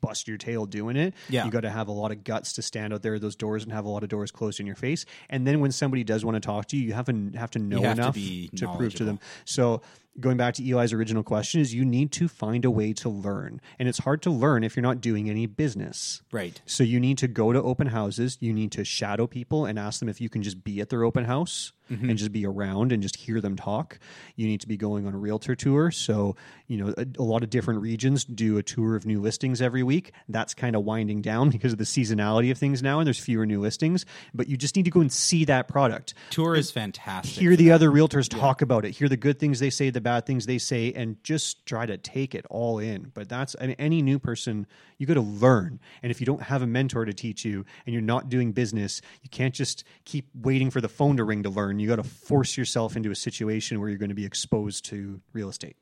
[0.00, 1.14] bust your tail doing it.
[1.28, 1.44] Yeah.
[1.44, 3.64] You got to have a lot of guts to stand out there at those doors
[3.64, 5.04] and have a lot of doors closed in your face.
[5.28, 7.58] And then when somebody does want to talk to you, you have to have to
[7.58, 9.20] know have to enough be prove to them.
[9.44, 9.82] So
[10.18, 13.60] going back to Eli's original question is you need to find a way to learn.
[13.78, 16.22] And it's hard to learn if you're not doing any business.
[16.32, 16.60] Right.
[16.66, 20.00] So you need to go to open houses, you need to shadow people and ask
[20.00, 22.08] them if you can just be at their open house Mhm.
[22.10, 23.98] and just be around and just hear them talk.
[24.36, 25.90] You need to be going on a realtor tour.
[25.90, 26.36] So,
[26.68, 29.82] you know, a, a lot of different regions do a tour of new listings every
[29.82, 30.12] week.
[30.28, 33.44] That's kind of winding down because of the seasonality of things now and there's fewer
[33.44, 36.14] new listings, but you just need to go and see that product.
[36.30, 37.40] Tour is fantastic.
[37.40, 38.92] Hear the other realtors talk about it.
[38.92, 41.96] Hear the good things they say, the bad things they say, and just try to
[41.98, 43.10] take it all in.
[43.14, 44.66] But that's I mean, any new person,
[44.98, 45.80] you got to learn.
[46.02, 49.00] And if you don't have a mentor to teach you and you're not doing business,
[49.22, 51.79] you can't just keep waiting for the phone to ring to learn.
[51.80, 55.20] You got to force yourself into a situation where you're going to be exposed to
[55.32, 55.76] real estate.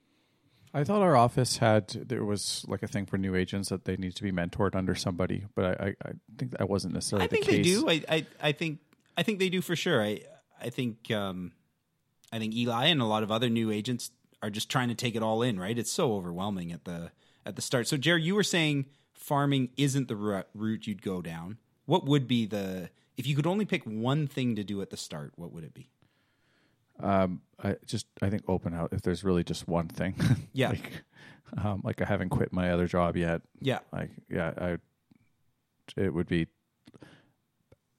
[0.74, 3.96] I thought our office had there was like a thing for new agents that they
[3.96, 7.26] need to be mentored under somebody, but I, I, I think that wasn't necessarily I
[7.28, 7.56] the think case.
[7.56, 7.88] they do.
[7.88, 8.80] I, I I think
[9.16, 10.02] I think they do for sure.
[10.02, 10.20] I
[10.60, 11.52] I think um
[12.32, 14.10] I think Eli and a lot of other new agents
[14.42, 15.76] are just trying to take it all in, right?
[15.76, 17.12] It's so overwhelming at the
[17.46, 17.88] at the start.
[17.88, 21.58] So Jerry, you were saying farming isn't the route you'd go down.
[21.86, 24.96] What would be the if you could only pick one thing to do at the
[24.96, 25.90] start, what would it be?
[27.00, 30.14] Um, I just I think open out if there's really just one thing.
[30.52, 30.70] Yeah.
[30.70, 31.04] like,
[31.62, 33.42] um, like I haven't quit my other job yet.
[33.60, 33.80] Yeah.
[33.92, 34.78] Like yeah, I
[35.96, 36.46] it would be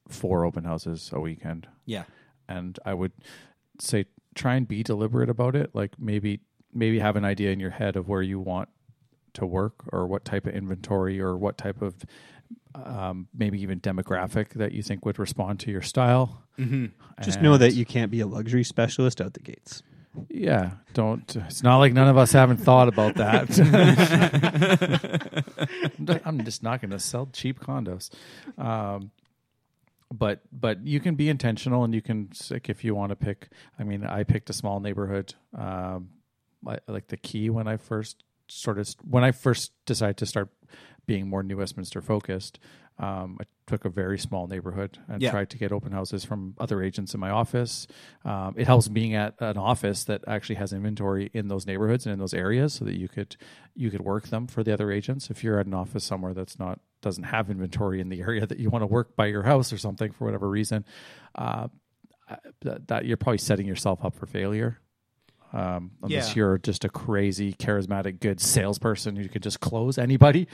[0.07, 1.67] four open houses a weekend.
[1.85, 2.03] Yeah.
[2.47, 3.11] And I would
[3.79, 4.05] say
[4.35, 5.73] try and be deliberate about it.
[5.73, 6.39] Like maybe
[6.73, 8.69] maybe have an idea in your head of where you want
[9.33, 11.95] to work or what type of inventory or what type of
[12.75, 16.43] um, maybe even demographic that you think would respond to your style.
[16.57, 16.91] Mhm.
[17.23, 19.83] Just know that you can't be a luxury specialist out the gates.
[20.29, 21.35] yeah, don't.
[21.35, 23.47] It's not like none of us haven't thought about that.
[26.25, 28.09] I'm just not going to sell cheap condos.
[28.57, 29.11] Um,
[30.11, 33.49] but but you can be intentional, and you can like if you want to pick.
[33.77, 36.09] I mean, I picked a small neighborhood, um,
[36.63, 40.49] like, like the key when I first sort of when I first decided to start
[41.09, 42.59] being more New Westminster focused.
[42.99, 45.31] Um, I took a very small neighborhood and Yeah.
[45.31, 47.87] tried to get open houses from other agents in my office.
[48.23, 52.13] Um, it helps being at an office that actually has inventory in those neighborhoods and
[52.13, 53.35] in those areas, so that you could
[53.73, 55.31] you could work them for the other agents.
[55.31, 58.59] If you're at an office somewhere that's not doesn't have inventory in the area that
[58.59, 60.85] you want to work by your house or something for whatever reason,
[61.35, 61.69] uh,
[62.61, 64.77] that, that you're probably setting yourself up for failure.
[65.51, 66.35] Um, unless Yeah.
[66.35, 70.47] you're just a crazy, charismatic, good salesperson who could just close anybody,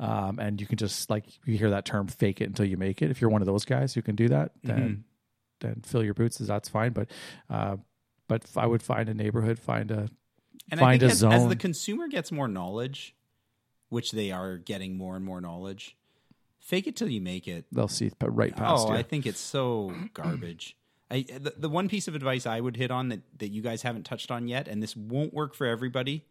[0.00, 3.02] um, and you can just like you hear that term, fake it until you make
[3.02, 3.10] it.
[3.10, 5.02] If you're one of those guys who can do that, then Mhm.
[5.60, 6.40] then fill your boots.
[6.40, 6.92] Is that's fine.
[6.92, 7.10] But
[7.50, 7.76] uh,
[8.26, 10.08] but I would find a neighborhood, find a
[10.70, 11.32] And find I a think as, zone.
[11.32, 13.14] as the consumer gets more knowledge,
[13.90, 15.96] which they are getting more and more knowledge,
[16.58, 17.66] fake it till you make it.
[17.72, 18.96] They'll see right past oh, you.
[18.98, 20.76] I think it's so garbage.
[21.10, 23.82] I the, the one piece of advice I would hit on that that you guys
[23.82, 26.24] haven't touched on yet, and this won't work for everybody,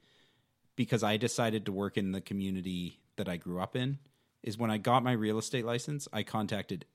[0.76, 3.98] because I decided to work in the community that I grew up in,
[4.44, 6.86] is when I got my real estate license, I contacted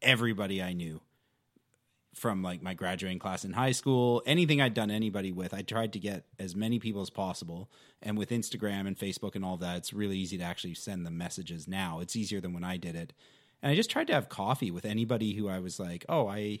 [0.00, 1.00] everybody I knew
[2.14, 5.92] from like my graduating class in high school, anything I'd done anybody with, I tried
[5.94, 7.68] to get as many people as possible.
[8.00, 11.10] And with Instagram and Facebook and all that, it's really easy to actually send the
[11.10, 11.98] messages now.
[11.98, 13.12] It's easier than when I did it.
[13.62, 16.60] And I just tried to have coffee with anybody who I was like, oh, I,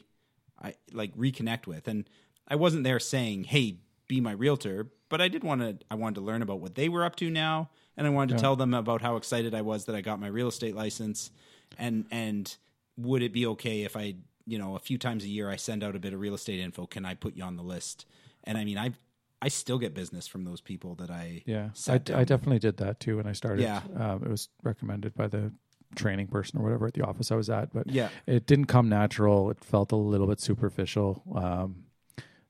[0.62, 1.88] I like reconnect with.
[1.88, 2.08] And
[2.48, 6.16] I wasn't there saying, hey, be my realtor, but I did want to, I wanted
[6.16, 7.70] to learn about what they were up to now.
[7.96, 8.40] And I wanted to Yeah.
[8.42, 11.30] tell them about how excited I was that I got my real estate license.
[11.78, 12.54] And, and
[12.96, 15.82] would it be okay if I, you know, a few times a year I send
[15.82, 16.86] out a bit of real estate info?
[16.86, 18.06] Can I put you on the list?
[18.44, 18.92] And I mean, I,
[19.40, 23.00] I still get business from those people that I, Yeah, I, I definitely did that
[23.00, 23.62] too when I started.
[23.62, 23.80] Yeah.
[23.96, 25.52] um, it was recommended by the
[25.94, 28.08] training person or whatever at the office I was at, but Yeah.
[28.26, 29.50] it didn't come natural.
[29.50, 31.22] It felt a little bit superficial.
[31.34, 31.84] Um,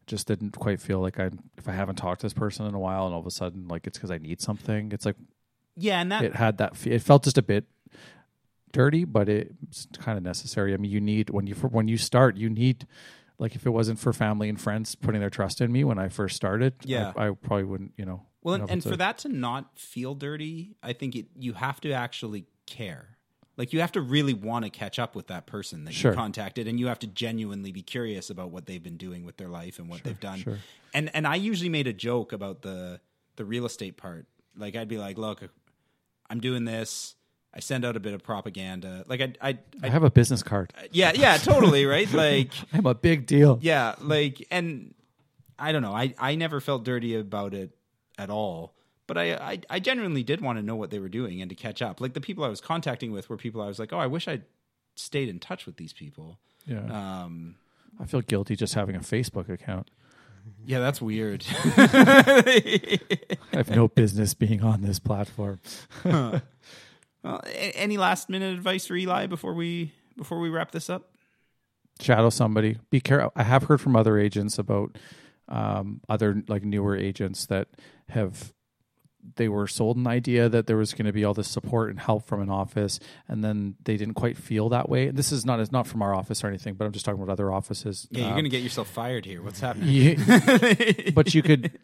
[0.07, 2.79] just didn't quite feel like I if I haven't talked to this person in a
[2.79, 4.93] while, and all of a sudden like it's because I need something.
[4.93, 5.17] It's like
[5.77, 6.87] Yeah, and that it had that.
[6.87, 7.65] It felt just a bit
[8.73, 10.75] dirty, but it's kind of necessary.
[10.75, 12.87] I mean, you need when you when you start, you need
[13.39, 16.09] like if it wasn't for family and friends putting their trust in me when I
[16.09, 17.13] first started, Yeah.
[17.17, 17.93] I, I probably wouldn't.
[17.97, 21.27] You know, Well, and, and it's for that to not feel dirty, I think it,
[21.37, 23.14] you have to actually care.
[23.57, 26.11] Like you have to really want to catch up with that person that Sure.
[26.13, 29.37] you contacted, and you have to genuinely be curious about what they've been doing with
[29.37, 30.39] their life and what they've done.
[30.41, 30.59] sure.
[30.93, 33.01] And and I usually made a joke about the
[33.37, 34.27] the real estate part.
[34.57, 35.43] Like I'd be like, "Look,
[36.29, 37.15] I'm doing this.
[37.57, 39.05] I send out a bit of propaganda.
[39.07, 40.73] Like I I I have a business card.
[40.77, 42.13] Uh, yeah yeah totally right.
[42.13, 43.59] Like I'm a big deal.
[43.63, 44.95] yeah, like and
[45.59, 45.95] I don't know.
[45.95, 47.71] I I never felt dirty about it
[48.19, 48.74] at all.
[49.07, 51.55] But I, I I genuinely did want to know what they were doing and to
[51.55, 52.01] catch up.
[52.01, 54.27] Like the people I was contacting with were people I was like, "Oh, I wish
[54.29, 54.45] I'd
[54.97, 57.25] stayed in touch with these people." Yeah.
[57.25, 57.57] Um
[58.01, 59.91] I feel guilty just having a Facebook account.
[60.67, 61.45] yeah, that's weird.
[61.77, 65.61] I have no business being on this platform.
[66.03, 66.41] Huh.
[67.23, 71.09] Well, a- any last minute advice for Eli before we before we wrap this up?
[71.99, 72.77] Shadow somebody.
[72.91, 73.33] Be careful.
[73.35, 74.99] I have heard from other agents about
[75.49, 77.69] um, other like newer agents that
[78.11, 78.53] have
[79.37, 81.99] they were sold an idea that there was going to be all this support and
[81.99, 85.11] help from an office, and then they didn't quite feel that way.
[85.11, 87.33] This is not it's not from our office or anything, but I'm just talking about
[87.33, 88.07] other offices.
[88.11, 89.43] Yeah, you're Um, gonna get yourself fired here.
[89.43, 89.89] What's happening?
[89.89, 90.17] you-
[91.15, 91.79] but you could,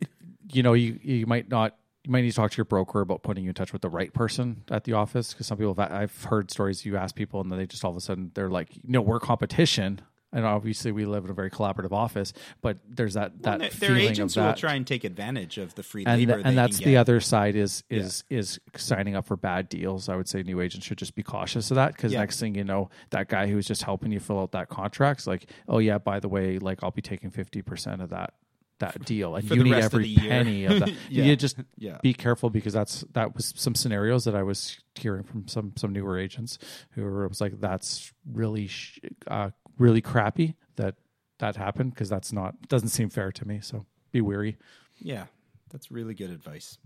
[0.52, 1.76] you know, you you might not.
[2.04, 3.90] You might need to talk to your broker about putting you in touch with the
[3.90, 6.86] right person at the office because some people have, I've heard stories.
[6.86, 9.20] You ask people and then they just all of a sudden they're like, no, we're
[9.20, 10.00] competition,
[10.32, 13.96] and obviously we live in a very collaborative office, but there's that that Well, there
[13.96, 17.20] agents will try and take advantage of the free and labor, and that's the other
[17.20, 20.08] side is is is signing up for bad deals.
[20.08, 22.20] I would say new agents should just be cautious of that because Yeah.
[22.20, 25.46] next thing you know, that guy who's just helping you fill out that contract's like,
[25.68, 28.34] oh yeah, by the way, like I'll be taking fifty percent of that
[28.78, 30.88] that deal, and you need rest of every penny of that.
[31.10, 31.24] Yeah.
[31.24, 31.98] You just Yeah.
[32.02, 35.92] be careful because that's that was some scenarios that I was hearing from some some
[35.92, 36.56] newer agents
[36.92, 39.50] who were, was like, that's really sh- uh,
[39.80, 40.94] really crappy that
[41.40, 43.58] that happened because that's not doesn't seem fair to me.
[43.60, 44.56] So be weary.
[45.00, 45.26] Yeah,
[45.70, 46.78] that's really good advice.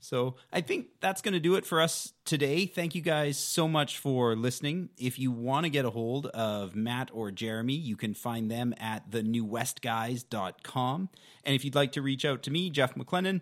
[0.00, 2.66] So I think that's going to do it for us today.
[2.66, 4.90] Thank you guys so much for listening.
[4.96, 8.74] If you want to get a hold of Matt or Jeremy, you can find them
[8.78, 11.08] at thenewwestguys.com.
[11.42, 13.40] And if you'd like to reach out to me, Jeff McLennan,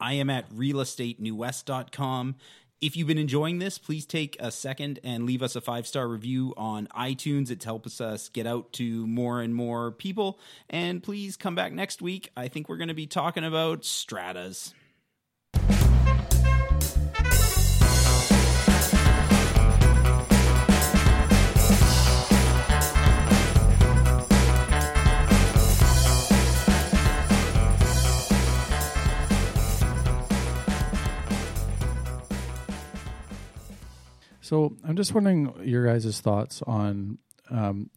[0.00, 2.36] I am at realestateenewwest.com.
[2.80, 6.08] If you've been enjoying this, please take a second and leave us a five star
[6.08, 7.50] review on iTunes.
[7.50, 10.38] It helps us get out to more and more people.
[10.70, 12.30] And please come back next week.
[12.38, 14.72] I think we're going to be talking about stratas.
[34.50, 37.18] So I'm just wondering your guys' thoughts on,
[37.50, 37.88] um,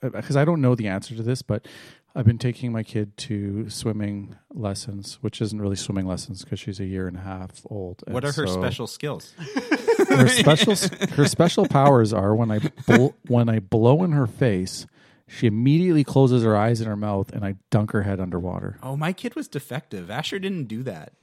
[0.00, 1.66] uh, because I don't know the answer to this, but
[2.14, 6.78] I've been taking my kid to swimming lessons, which isn't really swimming lessons because she's
[6.78, 8.04] a year and a half old.
[8.06, 9.34] What are her so special skills?
[10.08, 10.76] Her special
[11.16, 14.86] her special powers are when I bl- when I blow in her face,
[15.26, 18.78] she immediately closes her eyes and her mouth, and I dunk her head underwater.
[18.82, 20.08] Oh, my kid was defective.
[20.08, 21.14] Asher didn't do that.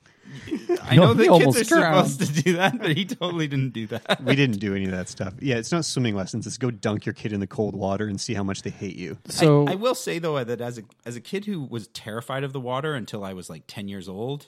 [0.82, 2.08] I know the he kids are drowned.
[2.10, 4.22] supposed to do that, but he totally didn't do that.
[4.24, 5.34] we didn't do any of that stuff.
[5.40, 6.48] Yeah, it's not swimming lessons.
[6.48, 8.96] It's go dunk your kid in the cold water and see how much they hate
[8.96, 9.18] you.
[9.28, 12.44] So I, I will say though that as a as a kid who was terrified
[12.44, 14.48] of the water until I was like ten years old,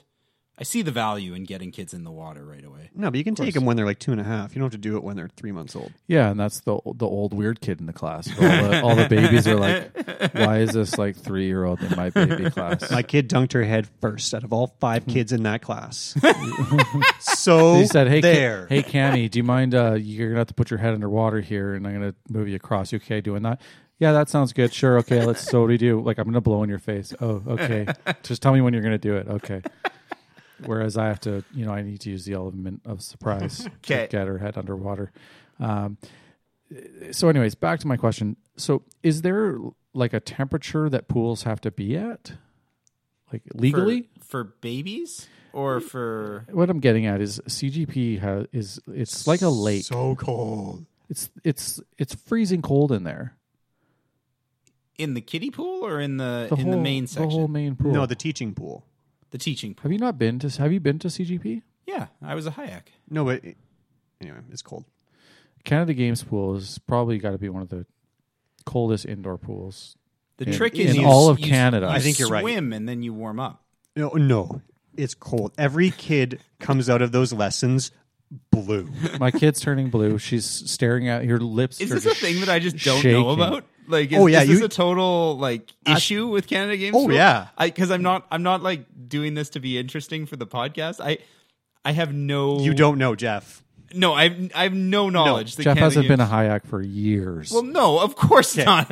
[0.58, 2.88] I see the value in getting kids in the water right away.
[2.94, 4.54] No, but you can take them when they're like two and a half.
[4.54, 5.92] You don't have to do it when they're three months old.
[6.06, 8.28] Yeah, and that's the the old weird kid in the class.
[8.30, 9.94] All the, all the babies are like,
[10.34, 13.64] "Why is this like three year old in my baby class?" My kid dunked her
[13.64, 16.16] head first out of all five kids in that class.
[17.20, 19.74] so he said, "Hey, Ca- hey, Cammy, do you mind?
[19.74, 22.56] Uh, you're gonna have to put your head underwater here, and I'm gonna move you
[22.56, 22.92] across.
[22.92, 23.60] You okay doing that?"
[23.98, 24.72] Yeah, that sounds good.
[24.72, 24.98] Sure.
[24.98, 25.24] Okay.
[25.24, 25.42] Let's.
[25.42, 26.00] So what do you do?
[26.02, 27.14] Like, I'm going to blow in your face.
[27.18, 27.86] Oh, okay.
[28.22, 29.26] Just tell me when you're going to do it.
[29.26, 29.62] Okay.
[30.64, 34.06] Whereas I have to, you know, I need to use the element of surprise Okay.
[34.06, 35.12] to get her head underwater.
[35.60, 35.98] Um,
[37.12, 38.36] so, anyways, back to my question.
[38.56, 39.58] So, is there
[39.94, 42.32] like a temperature that pools have to be at,
[43.32, 44.08] like legally?
[44.18, 49.42] for, for babies or for what I'm getting at is CGP has is it's like
[49.42, 49.84] a lake.
[49.84, 50.86] So cold.
[51.08, 53.36] It's it's it's freezing cold in there.
[54.98, 57.30] in the kiddie pool or in the, The in the whole- main the section?
[57.30, 57.92] whole main pool.
[57.92, 58.84] No, the teaching pool.
[59.30, 59.82] The teaching pool.
[59.84, 61.62] Have you not been to Have you been to CGP?
[61.86, 62.92] Yeah, I was a Hyack.
[63.10, 63.56] No, but it-
[64.20, 64.84] anyway, it's cold.
[65.64, 67.86] Canada Games pool has probably got to be one of the
[68.64, 69.96] coldest indoor pools.
[70.38, 71.86] The in- trick in is you- all of you- Canada.
[71.86, 72.42] you I think you're right.
[72.42, 73.62] Swim and then you warm up.
[73.96, 74.60] No, no,
[74.96, 75.52] it's cold.
[75.58, 77.90] Every kid comes out of those lessons
[78.50, 78.90] blue.
[79.18, 80.18] My kid's turning blue.
[80.18, 81.80] She's staring at your lips.
[81.80, 83.12] Is this a thing that I just don't shaking.
[83.22, 83.64] know about?
[83.88, 86.94] Like, is, Oh, yeah, is this you- a total like issue with Canada Games?
[86.96, 87.16] Oh, Rule?
[87.16, 87.48] yeah.
[87.58, 91.00] I because I'm not I'm not like doing this to be interesting for the podcast.
[91.00, 91.18] I
[91.84, 93.62] I have no You don't know, Jeff.
[93.94, 95.56] no I have I have no knowledge.
[95.56, 97.50] that Jeff Canada hasn't been a Games- Hyack for years.
[97.52, 98.64] well, no, of course Okay.
[98.64, 98.90] not.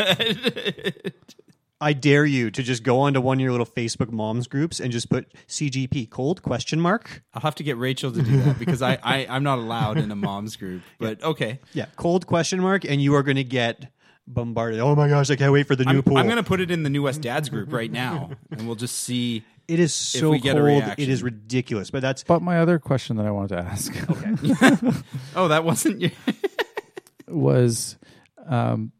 [1.80, 4.90] I dare you to just go onto one of your little Facebook moms groups and
[4.90, 7.22] just put CGP cold question mark.
[7.34, 10.10] I'll have to get Rachel to do that because I, I I'm not allowed in
[10.10, 10.80] a mom's group.
[10.98, 13.92] But okay, Yeah, cold question mark, and you are going to get
[14.26, 14.80] bombarded.
[14.80, 16.18] Oh my gosh, I can't wait for the new I'm, pool.
[16.18, 18.76] I'm going to put it in the New West Dads group right now, and we'll
[18.76, 19.44] just see.
[19.66, 20.66] It is if so we get a cold.
[20.66, 21.02] reaction.
[21.02, 21.90] It is ridiculous.
[21.90, 23.94] But that's but my other question that I wanted to ask
[25.36, 26.10] Oh, that wasn't you.
[27.26, 27.96] was,
[28.46, 28.92] um,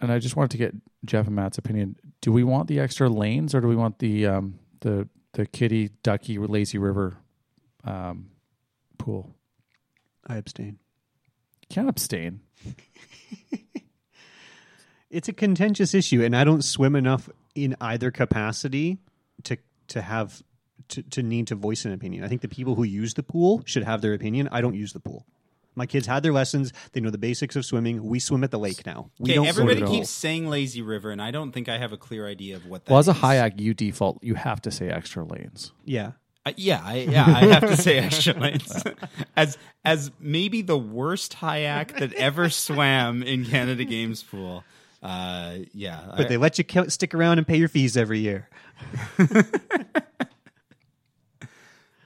[0.00, 0.74] and I just wanted to get
[1.04, 1.96] Jeff and Matt's opinion.
[2.22, 5.90] Do we want the extra lanes or do we want the um, the the kitty
[6.02, 7.18] ducky lazy river
[7.84, 8.30] um,
[8.96, 9.34] pool?
[10.26, 10.78] I abstain.
[11.68, 12.40] Can't abstain.
[15.14, 18.98] It's a contentious issue, and I don't swim enough in either capacity
[19.44, 19.56] to
[19.88, 20.42] to have
[20.88, 22.24] to, to need to voice an opinion.
[22.24, 24.48] I think the people who use the pool should have their opinion.
[24.50, 25.24] I don't use the pool.
[25.76, 26.72] My kids had their lessons.
[26.92, 28.04] They know the basics of swimming.
[28.04, 29.10] We swim at the lake now.
[29.18, 31.78] We Okay, don't everybody swim at keeps saying lazy river, and I don't think I
[31.78, 33.16] have a clear idea of what that Well, as a is.
[33.18, 35.72] Hyack, you default you have to say extra lanes.
[35.84, 36.12] Yeah.
[36.46, 38.84] Uh, yeah, I, yeah, I have to say extra lanes.
[39.36, 44.64] as as maybe the worst Hyack that ever swam in Canada Games pool.
[45.04, 48.20] Uh, yeah, But I- they let you ca- stick around and pay your fees every
[48.20, 48.48] year.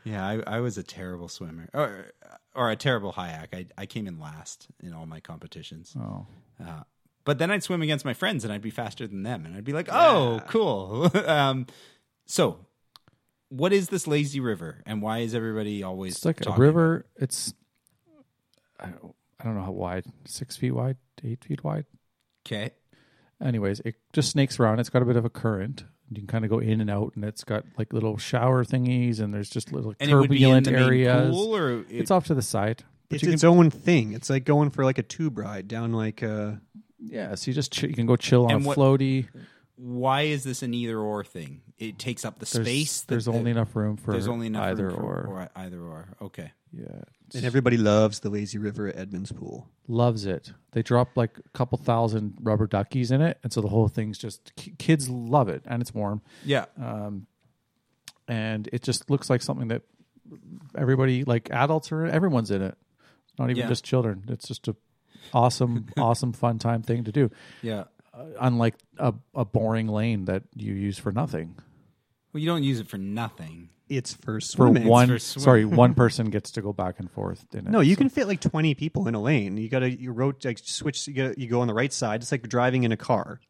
[0.04, 2.12] yeah, I, I was a terrible swimmer, or
[2.54, 3.50] or a terrible Hyack.
[3.54, 5.94] I I came in last in all my competitions.
[5.98, 6.26] Oh.
[6.60, 6.82] Uh,
[7.24, 9.64] but then I'd swim against my friends, and I'd be faster than them, and I'd
[9.64, 11.66] be like, "Oh, cool." um,
[12.26, 12.58] so,
[13.48, 17.06] what is this lazy river, and why is everybody always It's like a river.
[17.16, 17.54] It's
[18.80, 21.84] I don't, I don't know how wide, six feet wide, eight feet wide.
[22.46, 22.72] Okay.
[23.42, 24.80] Anyways, it just snakes around.
[24.80, 25.84] It's got a bit of a current.
[26.10, 29.20] You can kind of go in and out, and it's got like little shower thingies,
[29.20, 31.30] and there's just little And it would be in turbulent the main areas.
[31.30, 32.82] pool, or it- it's off to the side.
[33.08, 34.12] But It's its can, own thing.
[34.12, 36.52] It's like going for like a tube ride down like uh
[37.00, 39.28] yeah, so you just ch- you can go chill on what- floaty.
[39.76, 41.60] Why is this an either or thing?
[41.78, 43.00] It takes up the There's- space.
[43.02, 45.26] that there's the- only enough room for there's only enough either room for, or.
[45.42, 46.08] or either or.
[46.20, 46.50] Okay.
[46.72, 46.86] Yeah,
[47.34, 49.68] and everybody loves the lazy river at Edmonds pool.
[49.86, 50.52] loves it.
[50.72, 54.18] They drop like a couple thousand rubber duckies in it, and so the whole thing's
[54.18, 56.22] just ki- kids love it, and it's warm.
[56.44, 56.66] Yeah.
[56.82, 57.26] um,
[58.26, 59.82] and it just looks like something that
[60.76, 62.76] everybody, like adults, are everyone's in it.
[63.28, 63.68] It's not even Yeah.
[63.68, 64.24] just children.
[64.28, 64.76] It's just a
[65.32, 67.30] awesome, awesome, fun time thing to do.
[67.62, 67.84] Yeah.
[68.12, 71.56] Uh, unlike a, a boring lane that you use for nothing.
[72.32, 73.70] Well, you don't use it for nothing.
[73.88, 74.86] It's for For swimming.
[74.86, 77.70] one, for sorry, one person gets to go back and forth in it.
[77.70, 79.56] No, you So- can fit like twenty people in a lane.
[79.56, 81.08] You gotta you rot like switch.
[81.08, 82.22] You, gotta, you go on the right side.
[82.22, 83.40] It's like driving in a car.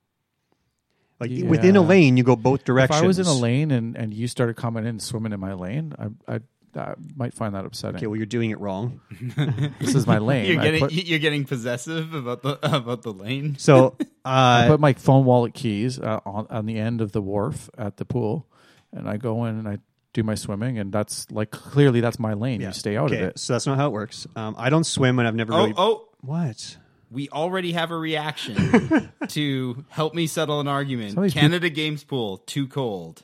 [1.20, 2.98] Like within a lane, you go both directions.
[3.00, 5.52] If I was in a lane and, and you started coming in swimming in my
[5.54, 6.40] lane, I, I,
[6.78, 7.96] I might find that upsetting.
[7.96, 9.00] okay, well, you're doing it wrong.
[9.80, 10.46] this is my lane.
[10.52, 13.56] You're getting put- you're getting possessive about the about the lane.
[13.58, 17.20] So, I uh, put my phone wallet keys uh, on, on the end of the
[17.20, 18.46] wharf at the pool,
[18.92, 19.78] and I go in and I
[20.14, 22.60] do my swimming, and that's like clearly that's my lane.
[22.60, 23.38] You stay out okay, of it.
[23.38, 24.26] so that's not how it works.
[24.36, 25.74] Um, I don't swim, and I've never Oh really.
[25.76, 26.76] oh, What?
[27.10, 31.12] we already have a reaction to help me settle an argument.
[31.14, 33.22] Some of these Canada Games Pool too cold.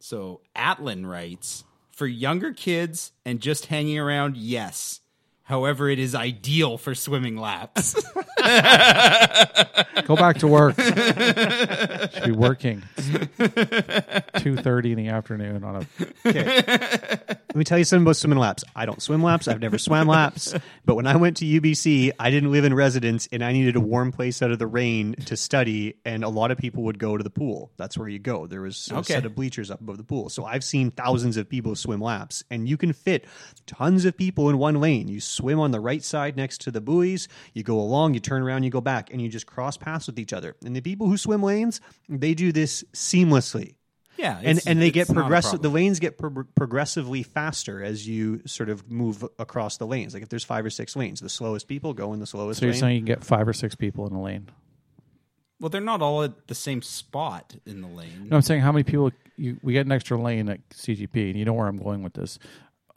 [0.00, 4.36] So Atlin writes for younger kids and just hanging around.
[4.36, 5.00] Yes.
[5.48, 7.94] However, it is ideal for swimming laps.
[10.04, 10.78] Go back to work.
[10.80, 12.82] Should be working.
[14.36, 15.86] Two thirty in the afternoon on a.
[16.28, 17.18] Okay.
[17.56, 18.62] me tell you something about swimming laps.
[18.76, 19.48] I don't swim laps.
[19.48, 20.54] I've never swam laps.
[20.84, 23.80] But when I went to UBC, I didn't live in residence and I needed a
[23.80, 25.94] warm place out of the rain to study.
[26.04, 27.72] And a lot of people would go to the pool.
[27.76, 28.46] That's where you go.
[28.46, 29.14] There was a Okay.
[29.14, 30.28] set of bleachers up above the pool.
[30.28, 33.24] So I've seen thousands of people swim laps and you can fit
[33.66, 35.08] tons of people in one lane.
[35.08, 37.28] You swim on the right side next to the buoys.
[37.54, 40.18] You go along, you turn around, you go back, and you just cross paths with
[40.18, 40.54] each other.
[40.64, 43.74] And the people who swim lanes, they do this seamlessly.
[44.18, 45.62] Yeah, and it's- and they it's get progressive.
[45.62, 50.12] The lanes get pro- progressively faster as you sort of move across the lanes.
[50.12, 52.60] Like if there's five or six lanes, the slowest people go in the slowest lane.
[52.60, 52.80] So you're lane.
[52.80, 54.48] saying you can get five or six people in a lane?
[55.60, 58.28] Well, they're not all at the same spot in the lane.
[58.28, 61.38] No, I'm saying how many people you we get an extra lane at CGP, and
[61.38, 62.38] you know where I'm going with this.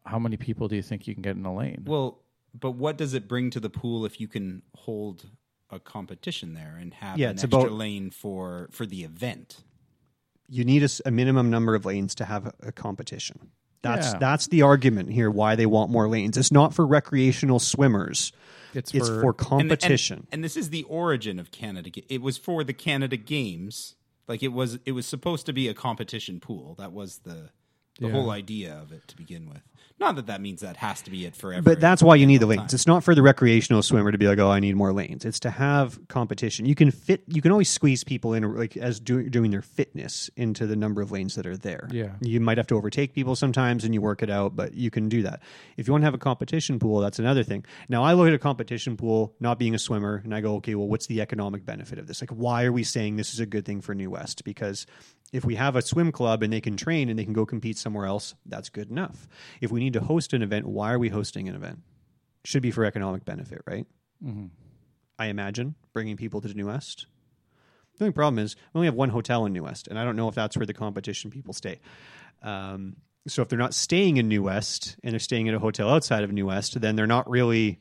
[0.06, 1.84] How many people do you think you can get in a lane?
[1.86, 2.20] Well,
[2.60, 5.30] but what does it bring to the pool if you can hold
[5.70, 9.64] a competition there and have Yeah, an it's extra about- lane for for the event?
[10.52, 13.50] You need a minimum number of lanes to have a, a competition.
[13.82, 14.20] That's Yeah.
[14.20, 15.32] that's the argument here.
[15.32, 16.38] Why they want more lanes?
[16.38, 18.32] It's not for recreational swimmers.
[18.74, 20.28] It's it's for, And- and- competition.
[20.32, 21.90] And, this is the origin of Canada.
[22.08, 23.96] It was for the Canada Games.
[24.28, 26.76] Like it was, it was supposed to be a competition pool.
[26.78, 27.50] That was the
[28.02, 28.14] the Yeah.
[28.14, 29.62] whole idea of it to begin with.
[30.00, 31.62] Not that that means that has to be it forever.
[31.62, 32.74] But that's why you need the all lanes.
[32.74, 35.26] It's not for the recreational swimmer to be like, oh, I need more lanes.
[35.26, 36.66] It's to have competition.
[36.66, 37.22] You can fit.
[37.28, 41.04] You can always squeeze people in, like as do, doing their fitness into the number
[41.04, 41.88] of lanes that are there.
[41.92, 42.14] Yeah.
[42.20, 44.56] you might have to overtake people sometimes, and you work it out.
[44.56, 45.42] But you can do that.
[45.78, 47.64] If you want to have a competition pool, that's another thing.
[47.88, 50.74] Now, I look at a competition pool, not being a swimmer, and I go, okay,
[50.74, 52.22] well, what's the economic benefit of this?
[52.24, 54.44] Like, why are we saying this is a good thing for New West?
[54.46, 54.88] Because
[55.32, 57.78] if we have a swim club and they can train and they can go compete
[57.78, 59.28] somewhere else, that's good enough.
[59.62, 61.80] If we need to host an event, why are we hosting an event?
[62.44, 63.86] Should be for economic benefit, right?
[64.24, 64.50] Mhm.
[65.18, 67.06] I imagine bringing people to New West.
[67.98, 70.16] The only problem is we only have one hotel in New West, and I don't
[70.16, 71.80] know if that's where the competition people stay.
[72.42, 72.96] Um,
[73.28, 76.24] so if they're not staying in New West and they're staying at a hotel outside
[76.24, 77.80] of New West, then they're not really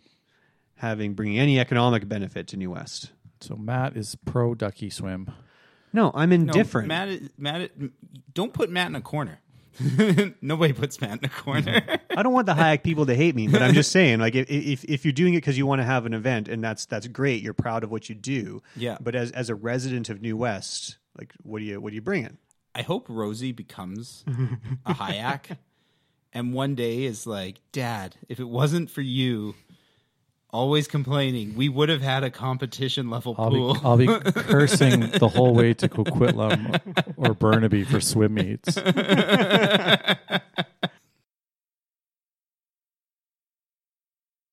[0.74, 3.12] having bringing any economic benefit to New West.
[3.40, 5.30] So Matt is pro ducky swim.
[5.92, 6.88] No, I'm No, indifferent.
[6.88, 7.70] Matt, Matt,
[8.32, 9.40] don't put Matt in a corner.
[10.42, 11.82] Nobody puts Matt in a corner.
[12.14, 14.50] I don't want the Hyack people to hate me, but I'm just saying, like, if
[14.50, 17.06] if, if you're doing it because you want to have an event, and that's that's
[17.06, 18.62] great, you're proud of what you do.
[18.76, 18.98] Yeah.
[19.00, 22.02] But as as a resident of New West, like, what do you what do you
[22.02, 22.36] bring in?
[22.74, 24.24] I hope Rosie becomes
[24.84, 25.58] a Hyack,
[26.32, 29.54] and one day is like, Dad, if it wasn't for you,
[30.52, 33.74] always complaining, we would have had a competition level I'll pool.
[33.74, 36.80] be I'll be cursing the whole way to Coquitlam
[37.16, 38.76] or Burnaby for swim meets.